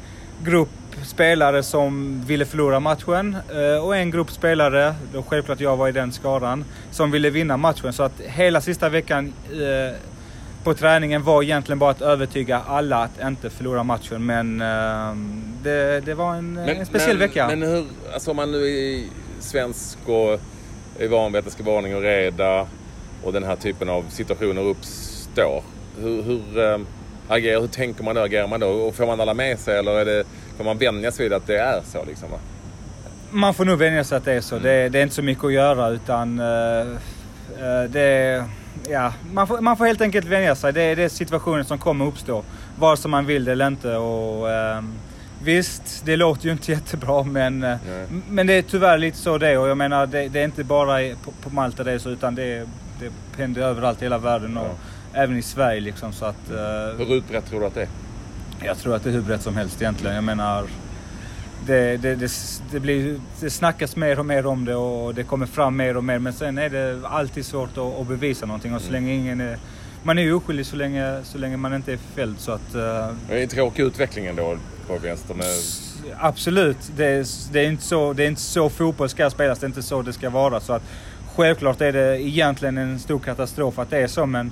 grupp 0.44 0.70
spelare 1.04 1.64
som 1.64 2.22
ville 2.28 2.46
förlora 2.46 2.80
matchen 2.80 3.38
eh, 3.54 3.86
och 3.86 3.96
en 3.96 4.12
grupp 4.12 4.32
spelare, 4.32 4.96
då 5.14 5.24
självklart 5.24 5.60
jag 5.60 5.78
var 5.78 5.88
i 5.88 5.92
den 5.92 6.12
skaran, 6.12 6.66
som 6.92 7.12
ville 7.12 7.30
vinna 7.30 7.58
matchen. 7.58 7.94
Så 7.94 8.04
att 8.04 8.22
hela 8.22 8.62
sista 8.62 8.90
veckan 8.90 9.34
eh, 9.52 9.96
på 10.64 10.74
träningen 10.74 11.24
var 11.24 11.44
egentligen 11.44 11.80
bara 11.80 11.92
att 11.92 12.02
övertyga 12.02 12.62
alla 12.68 13.04
att 13.04 13.22
inte 13.24 13.50
förlora 13.50 13.84
matchen. 13.84 14.26
Men 14.26 14.62
eh, 14.62 15.16
det, 15.64 16.06
det 16.06 16.14
var 16.14 16.36
en, 16.36 16.58
en 16.58 16.86
speciell 16.86 17.18
men, 17.18 17.28
vecka. 17.28 17.48
Men 17.48 17.62
hur, 17.62 17.86
alltså 18.14 18.32
om 18.32 18.38
man 18.38 18.52
nu 18.52 18.68
är 18.68 19.04
svensk 19.40 19.98
och 20.06 20.40
är 21.00 21.08
van 21.08 21.32
vid 21.32 21.40
att 21.40 21.46
det 21.46 21.52
ska 21.52 21.64
vara 21.64 21.78
ordning 21.78 21.96
och 21.96 22.02
reda 22.02 22.68
och 23.24 23.34
den 23.34 23.44
här 23.44 23.56
typen 23.56 23.90
av 23.90 24.06
situationer 24.10 24.62
uppstår. 24.62 25.64
Hur, 26.00 26.22
hur, 26.22 26.72
äh, 26.72 26.78
agerar, 27.28 27.62
hur 27.62 27.68
tänker 27.68 28.04
man 28.04 28.16
då? 28.16 28.22
Agerar 28.22 28.48
man 28.48 28.60
då? 28.60 28.68
Och 28.68 28.96
får 28.96 29.06
man 29.06 29.22
alla 29.22 29.34
med 29.34 29.60
sig 29.60 29.78
eller 29.78 29.92
är 29.92 30.06
det, 30.06 30.24
får 30.58 30.64
man 30.64 30.78
vänja 30.78 31.12
sig 31.12 31.26
vid 31.26 31.34
att 31.34 31.48
det 31.48 31.58
är 31.58 31.82
så? 31.86 32.06
Liksom, 32.06 32.32
va? 32.32 32.38
Man 33.32 33.54
får 33.54 33.66
nog 33.66 33.80
vänja 33.80 34.04
sig 34.04 34.18
att 34.18 34.26
det 34.26 34.34
är 34.34 34.42
så. 34.42 34.60
Det, 34.60 34.90
det 34.90 35.00
är 35.00 35.04
inte 35.04 35.16
så 35.16 35.22
mycket 35.22 35.44
att 35.44 35.54
göra 35.54 35.90
utan 35.90 36.40
eh, 36.40 36.80
eh, 37.60 37.84
det, 37.90 38.44
ja, 38.90 39.14
man, 39.34 39.48
får, 39.48 39.62
man 39.62 39.78
får 39.78 39.86
helt 39.86 40.02
enkelt 40.02 40.26
vänja 40.26 40.56
sig. 40.56 40.74
Det 40.74 40.82
är, 40.82 40.96
det 40.96 41.04
är 41.04 41.10
situationer 41.10 41.64
som 41.64 41.78
kommer 41.78 42.06
uppstå. 42.06 42.44
Vare 42.80 42.98
sig 42.98 43.12
man 43.12 43.26
vill 43.26 43.46
det 43.46 43.52
eller 43.52 43.68
inte. 43.68 43.96
Och, 43.96 44.52
eh, 44.52 44.84
visst, 45.44 46.06
det 46.06 46.16
låter 46.16 46.46
ju 46.46 46.52
inte 46.52 46.72
jättebra 46.72 47.24
men, 47.24 47.64
eh, 47.64 47.78
Nej. 47.88 48.08
men 48.30 48.48
det 48.48 48.54
är 48.54 48.62
tyvärr 48.62 48.98
lite 48.98 49.18
så 49.18 49.38
det 49.38 49.50
är. 49.50 49.60
Och 49.60 49.68
jag 49.68 49.78
menar, 49.78 50.06
det, 50.08 50.28
det 50.28 50.40
är 50.40 50.46
inte 50.46 50.64
bara 50.64 51.16
på, 51.24 51.32
på 51.32 51.50
Malta 51.50 51.84
det 51.84 51.92
är 51.92 52.00
så 52.00 52.10
utan 52.10 52.36
det, 52.36 52.68
det 53.00 53.12
händer 53.38 53.62
överallt 53.62 54.02
i 54.02 54.06
hela 54.06 54.18
världen 54.18 54.58
och 54.58 54.80
även 55.16 55.38
i 55.38 55.42
Sverige 55.42 55.82
liksom. 55.82 56.14
Så 56.14 56.26
att, 56.26 56.52
eh, 56.52 56.98
Hur 56.98 57.16
utbrett 57.16 57.46
tror 57.50 57.60
du 57.60 57.66
att 57.66 57.76
det 57.76 57.82
är? 57.82 57.88
jag 58.66 58.78
tror 58.78 58.96
att 58.96 59.04
det 59.04 59.10
är 59.10 59.14
hur 59.14 59.22
brett 59.22 59.42
som 59.42 59.56
helst 59.56 59.82
egentligen. 59.82 60.16
Jag 60.16 60.24
menar, 60.24 60.64
det, 61.66 61.98
det, 61.98 62.16
det, 62.16 62.32
det, 62.72 62.80
blir, 62.80 63.20
det 63.40 63.50
snackas 63.50 63.96
mer 63.96 64.20
och 64.20 64.26
mer 64.26 64.46
om 64.46 64.66
det 64.66 64.76
och 64.76 65.16
det 65.16 65.24
kommer 65.24 65.46
fram 65.46 65.78
mer 65.78 65.98
och 65.98 66.04
mer. 66.04 66.20
Men 66.20 66.34
sen 66.34 66.58
är 66.58 66.70
det 66.70 67.00
alltid 67.04 67.46
svårt 67.46 67.78
att, 67.78 68.00
att 68.00 68.08
bevisa 68.08 68.46
någonting. 68.46 68.76
Och 68.76 68.82
så 68.82 68.92
länge 68.92 69.14
ingen 69.14 69.42
är, 69.42 69.58
man 70.04 70.18
är 70.18 70.22
ju 70.22 70.34
oskyldig 70.34 70.66
så 70.66 70.76
länge, 70.76 71.20
så 71.24 71.38
länge 71.38 71.58
man 71.58 71.74
inte 71.74 71.94
är 71.94 71.98
fälld. 71.98 72.40
Så 72.40 72.52
att, 72.52 72.76
eh, 72.76 72.82
Det 73.30 73.38
är 73.40 73.44
en 73.44 73.48
tråkig 73.48 73.84
utveckling 73.84 74.26
ändå 74.26 74.58
på 74.88 74.98
vänster 74.98 75.34
med... 75.34 75.48
absolut, 76.18 76.78
det 76.98 77.06
är, 77.06 77.26
det, 77.54 77.60
är 77.60 77.68
inte 77.68 77.84
så, 77.84 78.14
det 78.14 78.24
är 78.24 78.28
inte 78.28 78.42
så 78.42 78.70
fotboll 78.70 79.10
ska 79.10 79.30
spelas. 79.30 79.60
Det 79.60 79.66
är 79.66 79.68
inte 79.68 79.84
så 79.84 80.02
det 80.02 80.14
ska 80.14 80.30
vara. 80.30 80.60
Så 80.60 80.74
att, 80.74 80.84
självklart 81.36 81.82
är 81.82 81.94
det 81.94 82.22
egentligen 82.22 82.78
en 82.78 83.00
stor 83.00 83.20
katastrof 83.20 83.80
att 83.80 83.90
det 83.90 83.98
är 83.98 84.08
så. 84.08 84.26
Men 84.26 84.52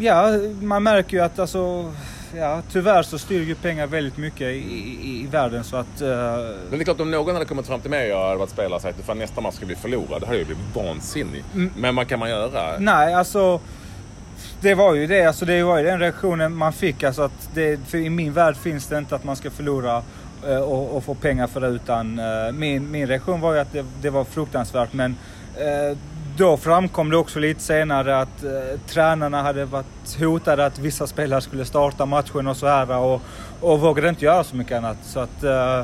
ja, 0.00 0.38
man 0.60 0.82
märker 0.82 1.16
ju 1.16 1.22
att 1.22 1.38
alltså, 1.38 1.92
ja, 2.36 2.62
tyvärr 2.72 3.02
så 3.02 3.18
styr 3.18 3.42
ju 3.42 3.54
pengar 3.54 3.86
väldigt 3.86 4.16
mycket 4.16 4.42
i, 4.42 4.54
i, 4.54 5.22
i 5.22 5.26
världen. 5.30 5.64
Så 5.64 5.76
att, 5.76 6.00
eh, 6.00 6.08
Men 6.08 6.78
det 6.78 6.80
är 6.80 6.84
klart 6.84 7.00
om 7.00 7.10
någon 7.10 7.34
hade 7.34 7.46
kommit 7.46 7.66
fram 7.66 7.80
till 7.80 7.90
mig 7.90 8.12
och 8.12 8.20
jag 8.20 8.26
hade 8.26 8.38
varit 8.38 8.50
spelare 8.50 8.74
och 8.74 8.82
sagt 8.82 9.08
att 9.10 9.16
nästa 9.16 9.40
match 9.40 9.54
ska 9.54 9.66
bli 9.66 9.76
förlorad. 9.76 10.20
Det 10.20 10.26
hade 10.26 10.38
jag 10.38 10.46
blivit 10.46 10.76
vansinnig. 10.76 11.44
Men 11.76 11.96
vad 11.96 12.08
kan 12.08 12.18
man 12.18 12.30
göra? 12.30 12.78
Nej, 12.78 13.14
alltså. 13.14 13.60
Det 14.60 14.74
var 14.74 14.94
ju 14.94 15.06
det. 15.06 15.24
Alltså, 15.24 15.44
det 15.44 15.62
var 15.62 15.78
ju 15.78 15.84
den 15.84 15.98
reaktionen 16.00 16.56
man 16.56 16.72
fick. 16.72 17.02
Alltså, 17.02 17.22
att 17.22 17.48
det, 17.54 17.80
för 17.88 17.98
I 17.98 18.10
min 18.10 18.32
värld 18.32 18.56
finns 18.56 18.86
det 18.86 18.98
inte 18.98 19.14
att 19.14 19.24
man 19.24 19.36
ska 19.36 19.50
förlora 19.50 20.02
eh, 20.46 20.56
och, 20.56 20.96
och 20.96 21.04
få 21.04 21.14
pengar 21.14 21.46
för 21.46 21.60
det. 21.60 21.66
Utan, 21.66 22.18
eh, 22.18 22.52
min, 22.52 22.90
min 22.90 23.06
reaktion 23.06 23.40
var 23.40 23.54
ju 23.54 23.60
att 23.60 23.72
det, 23.72 23.84
det 24.02 24.10
var 24.10 24.24
fruktansvärt. 24.24 24.92
Men 24.92 25.16
då 26.36 26.56
framkom 26.56 27.10
det 27.10 27.16
också 27.16 27.38
lite 27.38 27.60
senare 27.60 28.20
att 28.20 28.44
eh, 28.44 28.80
tränarna 28.86 29.42
hade 29.42 29.64
varit 29.64 30.16
hotade 30.20 30.66
att 30.66 30.78
vissa 30.78 31.06
spelare 31.06 31.40
skulle 31.40 31.64
starta 31.64 32.06
matchen 32.06 32.46
och 32.46 32.56
så 32.56 32.66
här. 32.66 32.96
Och, 32.96 33.22
och 33.60 33.80
vågade 33.80 34.08
inte 34.08 34.24
göra 34.24 34.44
så 34.44 34.56
mycket 34.56 34.78
annat. 34.78 34.96
Så 35.02 35.20
att, 35.20 35.44
eh, 35.44 35.82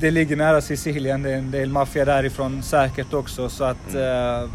det 0.00 0.10
ligger 0.10 0.36
nära 0.36 0.60
Sicilien. 0.60 1.22
Det 1.22 1.30
är 1.32 1.36
en 1.38 1.50
del 1.50 1.68
maffia 1.68 2.04
därifrån 2.04 2.62
säkert 2.62 3.14
också. 3.14 3.48
Så 3.48 3.64
att 3.64 3.94
eh, 3.94 4.50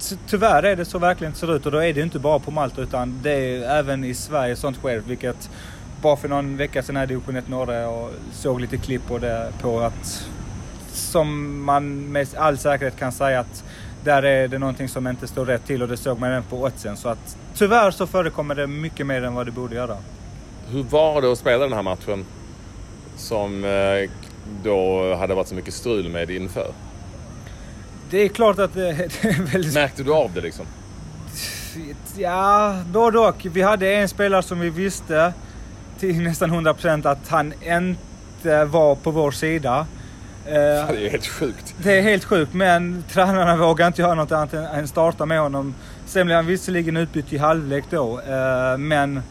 ty- 0.00 0.16
tyvärr 0.26 0.62
är 0.62 0.76
det 0.76 0.84
så 0.84 0.98
verkligen 0.98 1.34
ser 1.34 1.56
ut 1.56 1.66
och 1.66 1.72
då 1.72 1.78
är 1.78 1.92
det 1.92 2.00
inte 2.00 2.18
bara 2.18 2.38
på 2.38 2.50
Malta 2.50 2.80
utan 2.82 3.20
det 3.22 3.30
är 3.32 3.78
även 3.78 4.04
i 4.04 4.14
Sverige 4.14 4.56
sånt 4.56 4.76
sker. 4.76 4.98
Vilket 5.06 5.50
bara 6.02 6.16
för 6.16 6.28
någon 6.28 6.56
vecka 6.56 6.82
sedan 6.82 6.96
här 6.96 7.04
i 7.04 7.06
division 7.06 7.36
1 7.36 7.48
norra 7.48 7.88
och 7.88 8.10
såg 8.32 8.60
lite 8.60 8.76
klipp 8.76 9.06
på 9.08 9.18
det 9.18 9.52
på 9.62 9.80
att 9.80 10.26
som 10.92 11.60
man 11.64 12.12
med 12.12 12.28
all 12.36 12.58
säkerhet 12.58 12.98
kan 12.98 13.12
säga 13.12 13.40
att 13.40 13.64
där 14.06 14.22
är 14.22 14.48
det 14.48 14.58
någonting 14.58 14.88
som 14.88 15.06
inte 15.06 15.26
står 15.26 15.46
rätt 15.46 15.66
till 15.66 15.82
och 15.82 15.88
det 15.88 15.96
såg 15.96 16.20
man 16.20 16.30
även 16.30 16.42
på 16.42 16.62
oddsen. 16.62 16.96
Så 16.96 17.08
att 17.08 17.36
tyvärr 17.54 17.90
så 17.90 18.06
förekommer 18.06 18.54
det 18.54 18.66
mycket 18.66 19.06
mer 19.06 19.22
än 19.24 19.34
vad 19.34 19.46
det 19.46 19.52
borde 19.52 19.74
göra. 19.74 19.96
Hur 20.68 20.82
var 20.82 21.22
det 21.22 21.32
att 21.32 21.38
spela 21.38 21.64
den 21.64 21.72
här 21.72 21.82
matchen 21.82 22.24
som 23.16 23.64
eh, 23.64 24.10
då 24.62 25.14
hade 25.14 25.34
varit 25.34 25.48
så 25.48 25.54
mycket 25.54 25.74
strul 25.74 26.08
med 26.08 26.30
inför? 26.30 26.72
Det 28.10 28.18
är 28.18 28.28
klart 28.28 28.58
att 28.58 28.74
det, 28.74 28.92
det 29.22 29.28
är 29.28 29.52
väldigt 29.52 29.74
Märkte 29.74 30.02
du 30.02 30.14
av 30.14 30.32
det 30.34 30.40
liksom? 30.40 30.66
Ja, 32.16 32.76
både 32.86 33.18
och. 33.18 33.46
Vi 33.52 33.62
hade 33.62 33.94
en 33.94 34.08
spelare 34.08 34.42
som 34.42 34.60
vi 34.60 34.70
visste 34.70 35.32
till 35.98 36.20
nästan 36.20 36.50
100% 36.50 37.08
att 37.08 37.28
han 37.28 37.52
inte 37.62 38.64
var 38.64 38.94
på 38.94 39.10
vår 39.10 39.30
sida. 39.30 39.86
Eh, 40.48 40.52
Det 40.54 40.96
är 40.96 41.00
ju 41.00 41.08
helt 41.08 41.26
sjukt. 41.26 41.74
det 41.78 41.98
är 41.98 42.02
helt 42.02 42.24
sjukt, 42.24 42.54
men 42.54 43.04
tränarna 43.12 43.56
vågar 43.56 43.86
inte 43.86 44.02
göra 44.02 44.14
något 44.14 44.32
annat 44.32 44.54
än- 44.54 44.88
starta 44.88 45.26
med 45.26 45.40
honom. 45.40 45.74
Sen 46.06 46.26
blev 46.26 46.36
han 46.36 46.46
visserligen 46.46 46.96
utbytt 46.96 47.32
i 47.32 47.38
halvlek 47.38 47.84
då, 47.90 48.20
eh, 48.20 48.78
men 48.78 49.22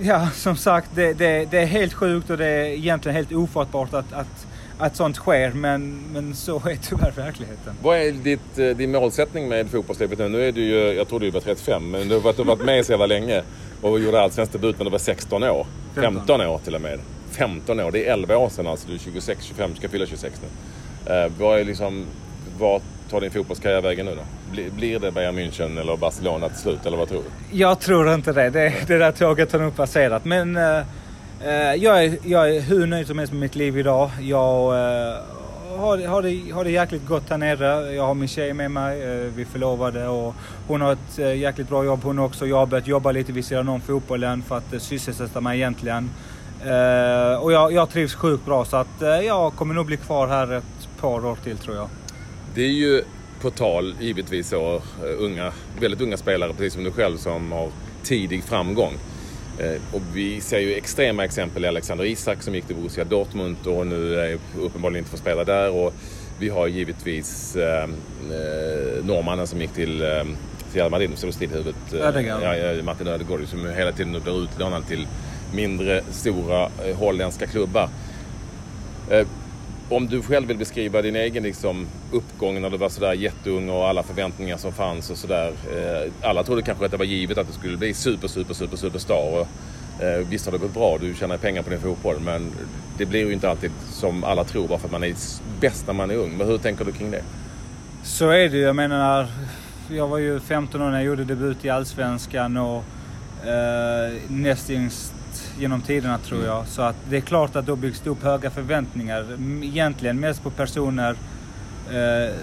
ja, 0.00 0.28
som 0.34 0.56
sagt, 0.56 0.90
det, 0.94 1.12
det, 1.12 1.44
det 1.50 1.58
är 1.58 1.66
helt 1.66 1.92
sjukt 1.94 2.30
och 2.30 2.38
det 2.38 2.46
är 2.46 2.64
egentligen 2.64 3.16
helt 3.16 3.32
ofattbart 3.32 3.94
att, 3.94 4.12
att, 4.12 4.46
att 4.78 4.96
sånt 4.96 5.16
sker, 5.16 5.50
men, 5.52 6.00
men 6.12 6.34
så 6.34 6.56
är 6.56 6.76
tyvärr 6.88 7.10
verkligheten. 7.16 7.74
Vad 7.82 7.98
är 7.98 8.12
ditt, 8.12 8.58
eh, 8.58 8.68
din 8.68 8.92
målsättning 8.92 9.48
med 9.48 9.70
fotbollslivet 9.70 10.18
nu? 10.18 10.28
Nu 10.28 10.48
är 10.48 10.52
du 10.52 10.60
ju, 10.64 10.92
jag 10.92 11.08
tror 11.08 11.20
du 11.20 11.30
var 11.30 11.40
35, 11.40 11.90
men 11.90 12.08
du 12.08 12.14
har 12.14 12.20
varit, 12.44 12.64
med 12.64 12.86
så 12.86 12.92
jävla 12.92 13.06
länge 13.06 13.42
och 13.82 14.00
gjorde 14.00 14.20
allsvensk 14.22 14.52
debut 14.52 14.78
när 14.78 14.84
du 14.84 14.90
var 14.90 14.98
16 14.98 15.42
år. 15.42 15.66
15. 15.94 16.14
15 16.14 16.40
år 16.40 16.58
till 16.58 16.74
och 16.74 16.80
med. 16.80 16.98
15 17.38 17.80
år, 17.80 17.90
det 17.90 18.06
är 18.08 18.12
11 18.12 18.36
år 18.36 18.48
sedan 18.48 18.66
alltså. 18.66 18.88
Du 18.88 18.94
är 18.94 18.98
26, 18.98 19.44
25, 19.44 19.76
ska 19.76 19.88
fylla 19.88 20.06
26 20.06 20.40
nu. 20.42 21.14
Eh, 21.14 21.32
vad 21.38 21.60
är 21.60 21.64
liksom, 21.64 22.06
vad 22.58 22.82
tar 23.10 23.20
din 23.20 23.30
fotbollskarriär 23.30 23.80
vägen 23.80 24.06
nu 24.06 24.14
då? 24.14 24.22
Blir, 24.52 24.70
blir 24.70 24.98
det 24.98 25.12
Bayern 25.12 25.38
München 25.38 25.80
eller 25.80 25.96
Barcelona 25.96 26.48
till 26.48 26.58
slut, 26.58 26.86
eller 26.86 26.96
vad 26.96 27.08
tror 27.08 27.22
du? 27.22 27.58
Jag 27.58 27.80
tror 27.80 28.14
inte 28.14 28.32
det. 28.32 28.50
Det, 28.50 28.72
det 28.86 28.98
där 28.98 29.12
tåget 29.12 29.52
har 29.52 29.58
nog 29.58 29.76
passerat. 29.76 30.24
Men 30.24 30.56
eh, 30.56 30.78
eh, 31.44 31.74
jag, 31.74 32.04
är, 32.04 32.18
jag 32.24 32.56
är 32.56 32.60
hur 32.60 32.86
nöjd 32.86 33.06
som 33.06 33.18
helst 33.18 33.32
med 33.32 33.40
mitt 33.40 33.54
liv 33.54 33.78
idag. 33.78 34.10
Jag 34.20 34.74
eh, 34.74 35.16
har, 35.78 36.06
har, 36.06 36.22
det, 36.22 36.52
har 36.52 36.64
det 36.64 36.70
jäkligt 36.70 37.06
gott 37.06 37.30
här 37.30 37.38
nere. 37.38 37.94
Jag 37.94 38.06
har 38.06 38.14
min 38.14 38.28
tjej 38.28 38.52
med 38.52 38.70
mig. 38.70 39.02
Eh, 39.02 39.32
vi 39.34 39.42
är 39.42 39.46
förlovade 39.46 40.08
och 40.08 40.34
hon 40.66 40.80
har 40.80 40.92
ett 40.92 41.18
eh, 41.18 41.34
jäkligt 41.34 41.68
bra 41.68 41.84
jobb 41.84 42.00
hon 42.02 42.18
också. 42.18 42.46
Jag 42.46 42.56
har 42.56 42.66
börjat 42.66 42.86
jobba 42.86 43.12
lite 43.12 43.32
vid 43.32 43.44
sidan 43.44 43.68
om 43.68 43.80
fotbollen 43.80 44.42
för 44.42 44.56
att 44.56 44.82
sysselsätta 44.82 45.40
mig 45.40 45.58
egentligen. 45.58 46.10
Eh, 46.64 47.42
och 47.42 47.52
jag, 47.52 47.72
jag 47.72 47.90
trivs 47.90 48.14
sjukt 48.14 48.44
bra 48.44 48.64
så 48.64 48.76
att 48.76 49.02
eh, 49.02 49.08
jag 49.20 49.52
kommer 49.54 49.74
nog 49.74 49.86
bli 49.86 49.96
kvar 49.96 50.28
här 50.28 50.52
ett 50.52 50.88
par 51.00 51.26
år 51.26 51.36
till 51.44 51.58
tror 51.58 51.76
jag. 51.76 51.88
Det 52.54 52.62
är 52.62 52.70
ju 52.72 53.02
på 53.40 53.50
tal, 53.50 53.94
givetvis 54.00 54.48
så, 54.48 54.74
eh, 54.76 54.80
unga, 55.18 55.52
väldigt 55.80 56.00
unga 56.00 56.16
spelare, 56.16 56.52
precis 56.52 56.72
som 56.74 56.84
du 56.84 56.90
själv, 56.92 57.16
som 57.16 57.52
har 57.52 57.68
tidig 58.02 58.44
framgång. 58.44 58.92
Eh, 59.58 59.80
Och 59.92 60.02
vi 60.14 60.40
ser 60.40 60.58
ju 60.58 60.74
extrema 60.74 61.24
exempel 61.24 61.64
i 61.64 61.68
Alexander 61.68 62.04
Isak 62.04 62.42
som 62.42 62.54
gick 62.54 62.66
till 62.66 62.76
Borussia 62.76 63.04
Dortmund 63.04 63.56
och 63.66 63.86
nu 63.86 64.18
är 64.20 64.38
uppenbarligen 64.60 64.98
inte 64.98 65.10
får 65.10 65.18
spela 65.18 65.44
där. 65.44 65.70
Och 65.70 65.92
vi 66.38 66.48
har 66.48 66.66
givetvis 66.66 67.56
eh, 67.56 67.82
eh, 67.82 69.04
norrmannen 69.04 69.46
som 69.46 69.60
gick 69.60 69.72
till 69.72 70.02
eh, 70.02 70.24
Real 70.72 70.90
Madrid, 70.90 71.10
som 71.10 71.16
står 71.16 71.30
still 71.30 71.50
huvudet. 71.50 71.76
Eh, 71.92 72.20
ja, 72.32 72.82
Martin 72.82 73.06
Ödegaard 73.06 73.40
som 73.48 73.66
hela 73.76 73.92
tiden 73.92 74.22
blir 74.22 74.42
utlånad 74.44 74.86
till 74.88 75.06
mindre 75.52 76.02
stora 76.10 76.62
eh, 76.62 76.96
holländska 76.96 77.46
klubbar. 77.46 77.88
Eh, 79.10 79.26
om 79.88 80.06
du 80.06 80.22
själv 80.22 80.48
vill 80.48 80.56
beskriva 80.56 81.02
din 81.02 81.16
egen 81.16 81.42
liksom, 81.42 81.86
uppgång 82.12 82.60
när 82.60 82.70
du 82.70 82.76
var 82.76 82.88
sådär 82.88 83.12
jätteung 83.12 83.68
och 83.68 83.88
alla 83.88 84.02
förväntningar 84.02 84.56
som 84.56 84.72
fanns 84.72 85.10
och 85.10 85.16
sådär. 85.16 85.52
Eh, 85.76 86.12
alla 86.28 86.42
trodde 86.42 86.62
kanske 86.62 86.84
att 86.84 86.90
det 86.90 86.96
var 86.96 87.04
givet 87.04 87.38
att 87.38 87.46
du 87.46 87.52
skulle 87.52 87.76
bli 87.76 87.94
super, 87.94 88.28
super, 88.28 88.54
super, 88.54 88.76
superstar. 88.76 89.32
Och, 89.32 89.48
eh, 90.04 90.26
visst 90.28 90.44
har 90.44 90.52
det 90.52 90.58
gått 90.58 90.74
bra, 90.74 90.98
du 91.00 91.14
tjänar 91.14 91.36
pengar 91.36 91.62
på 91.62 91.70
din 91.70 91.80
fotboll 91.80 92.20
men 92.20 92.52
det 92.98 93.06
blir 93.06 93.26
ju 93.26 93.32
inte 93.32 93.50
alltid 93.50 93.70
som 93.90 94.24
alla 94.24 94.44
tror 94.44 94.68
bara 94.68 94.78
för 94.78 94.86
att 94.86 94.92
man 94.92 95.04
är 95.04 95.14
bäst 95.60 95.86
när 95.86 95.94
man 95.94 96.10
är 96.10 96.16
ung. 96.16 96.36
Men 96.38 96.46
hur 96.46 96.58
tänker 96.58 96.84
du 96.84 96.92
kring 96.92 97.10
det? 97.10 97.22
Så 98.02 98.30
är 98.30 98.48
det 98.48 98.56
ju. 98.56 98.62
Jag 98.62 98.76
menar, 98.76 99.26
jag 99.90 100.08
var 100.08 100.18
ju 100.18 100.40
15 100.40 100.82
år 100.82 100.90
när 100.90 100.96
jag 100.96 101.04
gjorde 101.04 101.24
debut 101.24 101.64
i 101.64 101.70
Allsvenskan 101.70 102.56
och 102.56 102.84
eh, 103.46 104.12
näst 104.28 104.70
genom 105.58 105.80
tiderna 105.80 106.18
tror 106.18 106.44
jag. 106.44 106.66
Så 106.66 106.82
att 106.82 106.96
det 107.10 107.16
är 107.16 107.20
klart 107.20 107.56
att 107.56 107.66
då 107.66 107.76
byggs 107.76 108.00
det 108.00 108.10
upp 108.10 108.22
höga 108.22 108.50
förväntningar. 108.50 109.26
Egentligen 109.62 110.20
mest 110.20 110.42
på 110.42 110.50
personer 110.50 111.16
eh, 111.90 112.34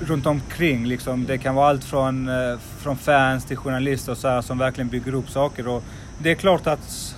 runt 0.00 0.26
omkring. 0.26 0.86
Liksom. 0.86 1.24
Det 1.26 1.38
kan 1.38 1.54
vara 1.54 1.68
allt 1.68 1.84
från, 1.84 2.28
eh, 2.28 2.58
från 2.78 2.96
fans 2.96 3.44
till 3.44 3.56
journalister 3.56 4.12
och 4.12 4.18
så 4.18 4.28
här, 4.28 4.40
som 4.40 4.58
verkligen 4.58 4.88
bygger 4.88 5.14
upp 5.14 5.30
saker. 5.30 5.68
Och 5.68 5.82
det 6.18 6.30
är 6.30 6.34
klart 6.34 6.66
att 6.66 7.14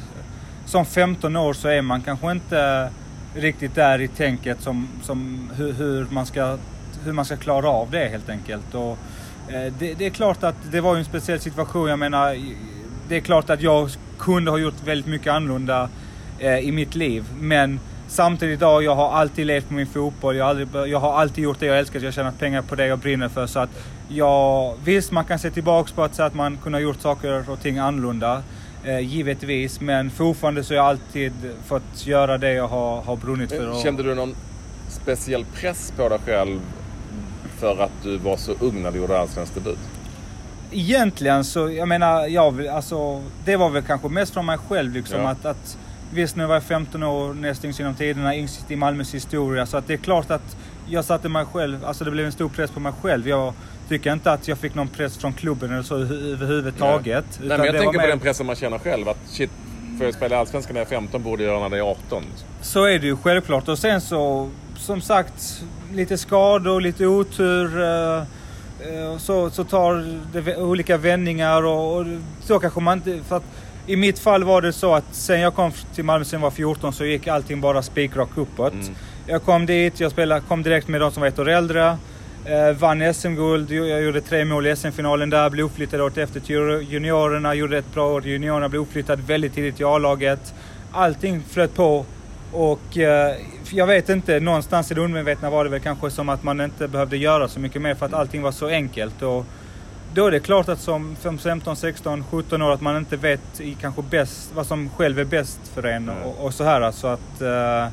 som 0.66 0.87
15 0.87 1.37
år 1.37 1.52
så 1.52 1.68
är 1.68 1.83
man 1.83 2.00
kanske 2.00 2.30
inte 2.33 2.90
riktigt 3.35 3.75
där 3.75 4.00
i 4.00 4.09
tänket 4.09 4.61
som, 4.61 4.88
som 5.02 5.50
hur, 5.56 5.73
hur, 5.73 6.06
man 6.11 6.26
ska, 6.26 6.59
hur 7.04 7.12
man 7.12 7.25
ska 7.25 7.37
klara 7.37 7.68
av 7.68 7.90
det 7.90 8.09
helt 8.09 8.28
enkelt. 8.28 8.75
Och, 8.75 8.99
eh, 9.49 9.73
det, 9.78 9.95
det 9.95 10.06
är 10.06 10.11
klart 10.11 10.42
att 10.42 10.56
det 10.71 10.80
var 10.80 10.95
ju 10.95 10.99
en 10.99 11.04
speciell 11.04 11.40
situation. 11.40 11.88
Jag 11.88 11.99
menar, 11.99 12.37
det 13.09 13.16
är 13.16 13.21
klart 13.21 13.50
att 13.50 13.62
jag 13.62 13.90
kunde 14.19 14.51
ha 14.51 14.59
gjort 14.59 14.75
väldigt 14.85 15.07
mycket 15.07 15.33
annorlunda 15.33 15.89
eh, 16.39 16.59
i 16.59 16.73
mitt 16.73 16.95
liv. 16.95 17.25
Men 17.41 17.81
samtidigt 18.09 18.59
idag, 18.59 18.83
jag 18.83 18.95
har 18.95 19.13
alltid 19.13 19.47
levt 19.47 19.69
på 19.69 19.75
min 19.75 19.87
fotboll. 19.87 20.37
Jag 20.37 20.45
har, 20.45 20.51
aldrig, 20.51 20.69
jag 20.93 20.99
har 21.01 21.13
alltid 21.21 21.45
gjort 21.45 21.61
det 21.61 21.67
jag 21.67 21.79
älskar. 21.79 22.01
Jag 22.01 22.07
har 22.07 22.13
tjänat 22.13 22.39
pengar 22.39 22.63
på 22.63 22.75
det 22.75 22.87
jag 22.87 22.99
brinner 22.99 23.29
för. 23.29 23.47
Så 23.47 23.59
att 23.59 23.71
jag, 24.09 24.75
visst, 24.85 25.13
man 25.13 25.25
kan 25.25 25.39
se 25.39 25.51
tillbaka 25.51 25.91
på 25.95 26.03
att 26.03 26.15
säga 26.15 26.27
att 26.27 26.35
man 26.35 26.57
kunde 26.63 26.79
ha 26.79 26.83
gjort 26.83 27.01
saker 27.01 27.51
och 27.51 27.61
ting 27.61 27.79
annorlunda. 27.79 28.43
Eh, 28.85 28.99
givetvis. 29.01 29.81
Men 29.81 30.11
fortfarande 30.11 30.65
så 30.65 30.73
har 30.75 30.77
jag 30.77 30.87
alltid 30.87 31.33
fått 31.67 32.07
göra 32.07 32.39
det 32.39 32.53
jag 32.53 32.69
har, 32.69 33.03
har 33.03 33.17
brunnit 33.17 33.51
för. 33.51 33.69
Och- 33.71 33.83
Kände 33.83 34.03
du 34.03 34.15
någon 34.15 34.35
speciell 34.89 35.45
press 35.55 35.93
på 35.97 36.09
dig 36.09 36.19
själv 36.27 36.61
för 37.59 37.83
att 37.83 37.93
du 38.03 38.17
var 38.19 38.37
så 38.37 38.53
ung 38.61 38.83
när 38.83 38.91
du 38.93 38.99
gjorde 38.99 39.19
allsvensk 39.19 39.55
debut? 39.55 39.79
Egentligen 40.73 41.45
så, 41.45 41.71
jag 41.71 41.89
menar, 41.89 42.27
jag, 42.27 42.67
alltså, 42.67 43.23
det 43.45 43.57
var 43.57 43.71
väl 43.71 43.83
kanske 43.83 44.09
mest 44.09 44.33
från 44.33 44.47
mig 44.47 44.59
själv 44.69 44.93
liksom 44.93 45.21
Ja. 45.21 45.29
att, 45.29 45.45
att 45.45 45.79
Visst, 46.13 46.37
nu 46.37 46.47
var 46.47 46.55
jag 46.55 46.63
15 46.63 47.03
år, 47.03 47.35
näst 47.35 47.65
yngst 47.65 47.79
genom 47.79 47.95
tiderna, 47.95 48.37
yngst 48.37 48.71
i 48.71 48.77
Malmös 48.77 49.15
historia. 49.15 49.67
Så 49.67 49.77
att 49.77 49.87
det 49.87 49.93
är 49.93 49.99
klart 49.99 50.31
att 50.31 50.57
jag 50.89 51.05
satte 51.05 51.29
mig 51.29 51.45
själv, 51.53 51.85
alltså 51.85 52.05
det 52.05 52.11
blev 52.11 52.27
en 52.27 52.33
stor 52.33 52.49
press 52.49 52.71
på 52.71 52.81
mig 52.81 52.93
själv. 53.03 53.29
Jag 53.29 53.53
tycker 53.89 54.13
inte 54.13 54.33
att 54.33 54.49
jag 54.49 54.59
fick 54.59 54.75
någon 54.75 54.89
press 54.89 55.19
från 55.19 55.33
klubben 55.33 55.73
eller 55.73 55.83
så 55.83 55.95
över- 55.97 56.33
överhuvudtaget. 56.33 57.25
Nej, 57.39 57.47
utan 57.47 57.59
men 57.61 57.67
jag 57.67 57.75
tänker 57.77 57.93
på 57.99 58.03
mer- 58.03 58.09
den 58.09 58.19
pressen 58.21 58.47
man 58.47 58.57
känner 58.57 58.79
själv. 58.79 59.09
Att 59.09 59.19
shit, 59.27 59.51
får 59.99 60.07
jag 60.07 60.15
spela 60.15 60.37
i 60.37 60.39
Allsvenskan 60.39 60.75
när 60.75 60.81
jag 60.81 60.87
är 60.93 60.97
15 60.97 61.23
borde 61.23 61.43
jag 61.45 61.53
göra 61.55 61.69
när 61.69 61.77
jag 61.77 61.87
är 61.87 61.91
18. 61.91 62.23
Så 62.63 62.85
är 62.85 62.99
det 62.99 63.07
ju 63.07 63.17
självklart. 63.17 63.69
Och 63.69 63.79
sen 63.79 64.01
så, 64.01 64.51
som 64.77 65.01
sagt, 65.01 65.63
lite 65.93 66.19
skador, 66.19 66.81
lite 66.81 67.07
otur. 67.07 67.83
eh, 67.83 68.23
Så, 69.18 69.50
så 69.50 69.64
tar 69.64 70.18
det 70.33 70.56
olika 70.56 70.97
vändningar 70.97 71.62
och, 71.62 71.97
och 71.97 72.06
så 72.40 72.59
kanske 72.59 72.80
man 72.80 72.99
inte... 72.99 73.18
För 73.28 73.37
att 73.37 73.42
I 73.87 73.97
mitt 73.97 74.18
fall 74.18 74.45
var 74.45 74.62
det 74.62 74.73
så 74.73 74.95
att 74.95 75.04
sen 75.12 75.40
jag 75.40 75.54
kom 75.54 75.73
till 75.95 76.04
Malmö 76.04 76.25
sen 76.25 76.40
jag 76.40 76.45
var 76.45 76.50
14 76.50 76.92
så 76.92 77.04
gick 77.04 77.26
allting 77.26 77.60
bara 77.60 77.82
spikrakt 77.82 78.39
uppåt. 78.39 78.73
Mm. 78.73 78.95
Jag 79.26 79.43
kom 79.43 79.67
dit, 79.67 80.00
jag 80.00 80.12
spelade, 80.12 80.41
kom 80.41 80.62
direkt 80.62 80.89
med 80.89 81.00
de 81.00 81.12
som 81.12 81.21
var 81.21 81.28
ett 81.28 81.39
år 81.39 81.49
äldre. 81.49 81.99
Eh, 82.45 82.73
vann 82.78 83.15
SM-guld, 83.15 83.71
jag 83.71 84.02
gjorde 84.02 84.21
tre 84.21 84.45
mål 84.45 84.67
i 84.67 84.76
SM-finalen 84.76 85.30
där, 85.30 85.50
blev 85.50 85.67
uppflyttad 85.67 86.00
året 86.00 86.19
efter 86.19 86.41
till 86.41 86.86
juniorerna, 86.91 87.54
gjorde 87.54 87.78
ett 87.78 87.95
bra 87.95 88.12
år 88.12 88.26
i 88.26 88.30
juniorerna, 88.30 88.69
blev 88.69 88.82
uppflyttad 88.82 89.21
väldigt 89.21 89.54
tidigt 89.54 89.76
till 89.76 89.86
A-laget. 89.86 90.54
Allting 90.93 91.43
flöt 91.49 91.75
på 91.75 92.04
och 92.52 92.99
eh, 92.99 93.37
jag 93.71 93.87
vet 93.87 94.09
inte, 94.09 94.41
någonstans 94.41 94.91
i 94.91 94.95
det 94.95 95.00
undermedvetna 95.00 95.50
var 95.50 95.65
det 95.65 95.71
väl 95.71 95.80
kanske 95.80 96.11
som 96.11 96.28
att 96.28 96.43
man 96.43 96.61
inte 96.61 96.89
behövde 96.89 97.17
göra 97.17 97.49
så 97.49 97.61
mycket 97.61 97.82
mer 97.82 97.95
för 97.95 98.06
att 98.06 98.15
allting 98.15 98.43
var 98.43 98.52
så 98.52 98.69
enkelt. 98.69 99.23
Och 99.23 99.47
då 100.15 100.26
är 100.26 100.30
det 100.30 100.41
klart 100.41 100.69
att 100.69 100.80
som 100.80 101.17
15, 101.17 101.76
16, 101.76 102.25
17 102.30 102.63
år 102.63 102.73
att 102.73 102.80
man 102.80 102.97
inte 102.97 103.17
vet 103.17 103.61
i 103.61 103.76
kanske 103.80 104.02
bäst, 104.02 104.50
vad 104.54 104.67
som 104.67 104.91
själv 104.97 105.19
är 105.19 105.25
bäst 105.25 105.61
för 105.75 105.82
en 105.82 106.09
och, 106.09 106.45
och 106.45 106.54
så 106.54 106.65
här. 106.65 106.91
Så 106.91 107.06
att, 107.06 107.41
eh, 107.41 107.89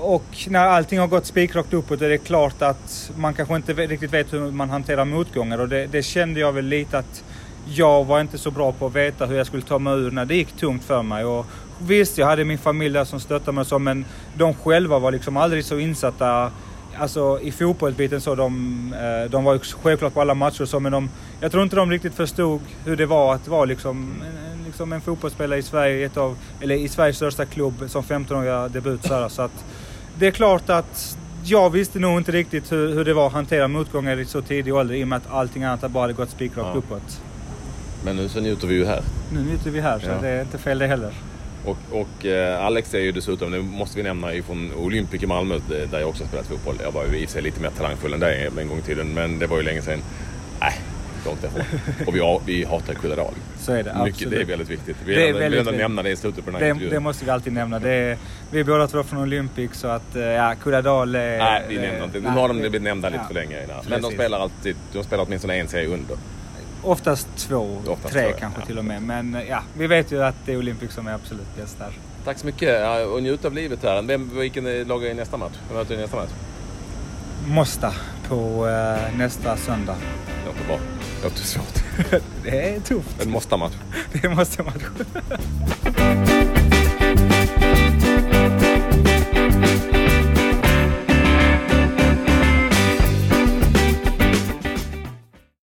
och 0.00 0.24
när 0.48 0.66
allting 0.66 0.98
har 0.98 1.06
gått 1.06 1.26
spikrakt 1.26 1.72
uppåt 1.72 2.02
är 2.02 2.08
det 2.08 2.18
klart 2.18 2.62
att 2.62 3.10
man 3.16 3.34
kanske 3.34 3.56
inte 3.56 3.72
riktigt 3.72 4.12
vet 4.12 4.32
hur 4.32 4.50
man 4.50 4.70
hanterar 4.70 5.04
motgångar 5.04 5.58
och 5.58 5.68
det, 5.68 5.86
det 5.86 6.02
kände 6.02 6.40
jag 6.40 6.52
väl 6.52 6.64
lite 6.64 6.98
att 6.98 7.24
jag 7.68 8.04
var 8.04 8.20
inte 8.20 8.38
så 8.38 8.50
bra 8.50 8.72
på 8.72 8.86
att 8.86 8.94
veta 8.94 9.26
hur 9.26 9.36
jag 9.36 9.46
skulle 9.46 9.62
ta 9.62 9.78
mig 9.78 9.94
ur 9.94 10.10
när 10.10 10.24
det 10.24 10.34
gick 10.34 10.52
tungt 10.52 10.84
för 10.84 11.02
mig. 11.02 11.24
Och 11.24 11.46
visst, 11.78 12.18
jag 12.18 12.26
hade 12.26 12.44
min 12.44 12.58
familj 12.58 12.94
där 12.94 13.04
som 13.04 13.20
stöttade 13.20 13.52
mig 13.52 13.60
och 13.60 13.66
så, 13.66 13.78
men 13.78 14.04
de 14.34 14.54
själva 14.54 14.98
var 14.98 15.12
liksom 15.12 15.36
aldrig 15.36 15.64
så 15.64 15.78
insatta 15.78 16.50
Alltså 16.98 17.40
i 17.42 17.52
fotbollsbiten 17.52 18.20
så, 18.20 18.34
de, 18.34 18.94
eh, 18.94 19.30
de 19.30 19.44
var 19.44 19.52
ju 19.52 19.58
självklart 19.82 20.14
på 20.14 20.20
alla 20.20 20.34
matcher 20.34 20.62
och 20.62 20.68
så, 20.68 20.80
men 20.80 20.92
de, 20.92 21.10
jag 21.40 21.50
tror 21.52 21.62
inte 21.62 21.76
de 21.76 21.90
riktigt 21.90 22.14
förstod 22.14 22.60
hur 22.84 22.96
det 22.96 23.06
var 23.06 23.34
att 23.34 23.48
vara 23.48 23.64
liksom, 23.64 24.14
en- 24.22 24.64
liksom 24.66 24.92
en 24.92 25.00
fotbollsspelare 25.00 25.58
i 25.58 25.62
Sverige, 25.62 26.06
ett 26.06 26.16
av, 26.16 26.36
eller 26.60 26.74
i 26.74 26.88
Sveriges 26.88 27.16
största 27.16 27.44
klubb 27.44 27.84
som 27.88 28.02
15-åriga 28.02 28.68
debut. 28.68 29.04
Så, 29.06 29.14
här, 29.14 29.28
så 29.28 29.42
att 29.42 29.64
det 30.18 30.26
är 30.26 30.30
klart 30.30 30.70
att 30.70 31.18
jag 31.44 31.70
visste 31.70 31.98
nog 31.98 32.18
inte 32.18 32.32
riktigt 32.32 32.72
hur, 32.72 32.92
hur 32.94 33.04
det 33.04 33.14
var 33.14 33.26
att 33.26 33.32
hantera 33.32 33.68
motgångar 33.68 34.18
i 34.18 34.24
så 34.24 34.42
tidig 34.42 34.74
ålder 34.74 34.94
i 34.94 35.04
och 35.04 35.08
med 35.08 35.16
att 35.16 35.32
allting 35.32 35.64
annat 35.64 35.90
bara 35.90 36.00
hade 36.00 36.12
gått 36.12 36.30
spikrakt 36.30 36.68
Ja. 36.72 36.78
uppåt. 36.78 37.20
Men 38.04 38.16
nu 38.16 38.28
så 38.28 38.40
njuter 38.40 38.66
vi 38.66 38.74
ju 38.74 38.84
här. 38.86 39.02
Nu 39.32 39.40
njuter 39.42 39.70
vi 39.70 39.80
här, 39.80 39.98
så 39.98 40.06
Ja. 40.08 40.14
det 40.22 40.28
är 40.28 40.40
inte 40.42 40.58
fel 40.58 40.78
det 40.78 40.86
heller. 40.86 41.12
Och, 41.66 41.76
och 41.90 42.26
eh, 42.26 42.64
Alex 42.66 42.94
är 42.94 42.98
ju 42.98 43.12
dessutom, 43.12 43.50
det 43.50 43.58
måste 43.58 43.96
vi 43.96 44.02
nämna, 44.02 44.34
ifrån 44.34 44.72
Olympic 44.76 45.22
i 45.22 45.26
Malmö 45.26 45.54
eh, 45.54 45.90
där 45.90 46.00
jag 46.00 46.08
också 46.08 46.26
spelat 46.26 46.46
fotboll. 46.46 46.74
Jag 46.82 46.92
var 46.92 47.04
ju 47.12 47.18
i 47.18 47.26
sig 47.26 47.42
lite 47.42 47.60
mer 47.60 47.70
talangfull 47.70 48.12
än 48.12 48.20
dig 48.20 48.50
en 48.60 48.68
gång 48.68 48.78
i 48.78 48.82
tiden, 48.82 49.14
men 49.14 49.38
det 49.38 49.46
var 49.46 49.56
ju 49.56 49.62
länge 49.62 49.82
sedan. 49.82 49.98
Nej, 50.60 50.74
långt 51.26 51.44
ifrån. 51.44 51.62
Och 52.06 52.16
vi, 52.16 52.20
har- 52.20 52.40
vi 52.46 52.64
hatar 52.64 52.94
Kulladal. 52.94 53.34
Så 53.58 53.72
är 53.72 53.76
det 53.76 53.82
Mycket, 54.04 54.14
absolut. 54.14 54.30
det 54.34 54.40
är 54.40 54.44
väldigt 54.44 54.70
viktigt. 54.70 54.96
Vi 55.04 55.14
vill 55.32 55.42
ändå- 55.58 55.70
nämna 55.70 56.02
det 56.02 56.10
i 56.10 56.16
slutet 56.16 56.44
på 56.44 56.50
den 56.50 56.54
här 56.60 56.66
Det, 56.66 56.70
intervjun. 56.70 56.92
det 56.94 57.00
måste 57.00 57.24
vi 57.24 57.30
alltid 57.30 57.52
nämna. 57.52 57.78
Det 57.78 57.90
är, 57.90 58.16
vi 58.50 58.60
är 58.60 58.64
båda 58.64 58.86
två 58.86 59.02
från 59.02 59.22
Olympic 59.22 59.70
så 59.74 59.88
att 59.88 60.16
eh, 60.16 60.22
ja, 60.22 60.54
Kulladal 60.62 61.14
är... 61.14 61.38
Nej, 61.38 61.62
vi 61.68 61.78
nämner 61.78 62.04
inte. 62.04 62.20
Nu 62.20 62.28
har 62.28 62.48
de 62.48 62.60
blivit 62.60 62.82
nämnda 62.82 63.08
lite 63.08 63.20
ja. 63.22 63.26
för 63.28 63.34
länge. 63.34 63.64
innan. 63.64 63.76
Men 63.88 64.02
de 64.02 64.10
spelar 64.12 64.40
alltid, 64.40 64.76
de 64.92 65.04
spelar 65.04 65.24
åtminstone 65.26 65.54
en 65.56 65.68
serie 65.68 65.86
under. 65.88 66.16
Oftast 66.86 67.28
två, 67.36 67.78
Oftast 67.86 68.14
tre 68.14 68.32
två, 68.32 68.38
kanske 68.38 68.60
Ja. 68.60 68.66
till 68.66 68.78
och 68.78 68.84
med. 68.84 69.02
Men 69.02 69.38
ja, 69.48 69.62
vi 69.78 69.86
vet 69.86 70.12
ju 70.12 70.22
att 70.24 70.34
det 70.46 70.52
är 70.52 70.56
Olympic 70.58 70.92
som 70.92 71.06
är 71.06 71.12
absolut 71.12 71.56
bäst 71.56 71.78
där. 71.78 71.92
Tack 72.24 72.38
så 72.38 72.46
mycket 72.46 72.80
ja, 72.80 73.04
och 73.04 73.22
njut 73.22 73.44
av 73.44 73.52
livet 73.54 73.82
här. 73.82 74.02
Vem, 74.02 74.38
vilken 74.38 74.64
lag 74.88 75.04
är 75.04 75.10
i 75.10 75.14
nästa 75.14 75.36
match? 75.36 75.52
Vem 75.68 75.78
möter 75.78 75.94
i 75.94 75.98
nästa 75.98 76.16
match? 76.16 76.30
Måsta 77.48 77.94
på 78.28 78.68
eh, 78.68 79.16
nästa 79.18 79.56
söndag. 79.56 79.96
Det 80.26 80.46
låter 80.46 80.64
bra. 80.66 80.78
Låter 81.22 81.42
svårt. 81.44 81.84
Det 82.44 82.68
är 82.74 82.80
tufft. 82.80 83.22
En 83.22 83.30
måste-match. 83.30 83.72
Det 84.22 84.28
måste 84.28 84.62
man 84.62 84.72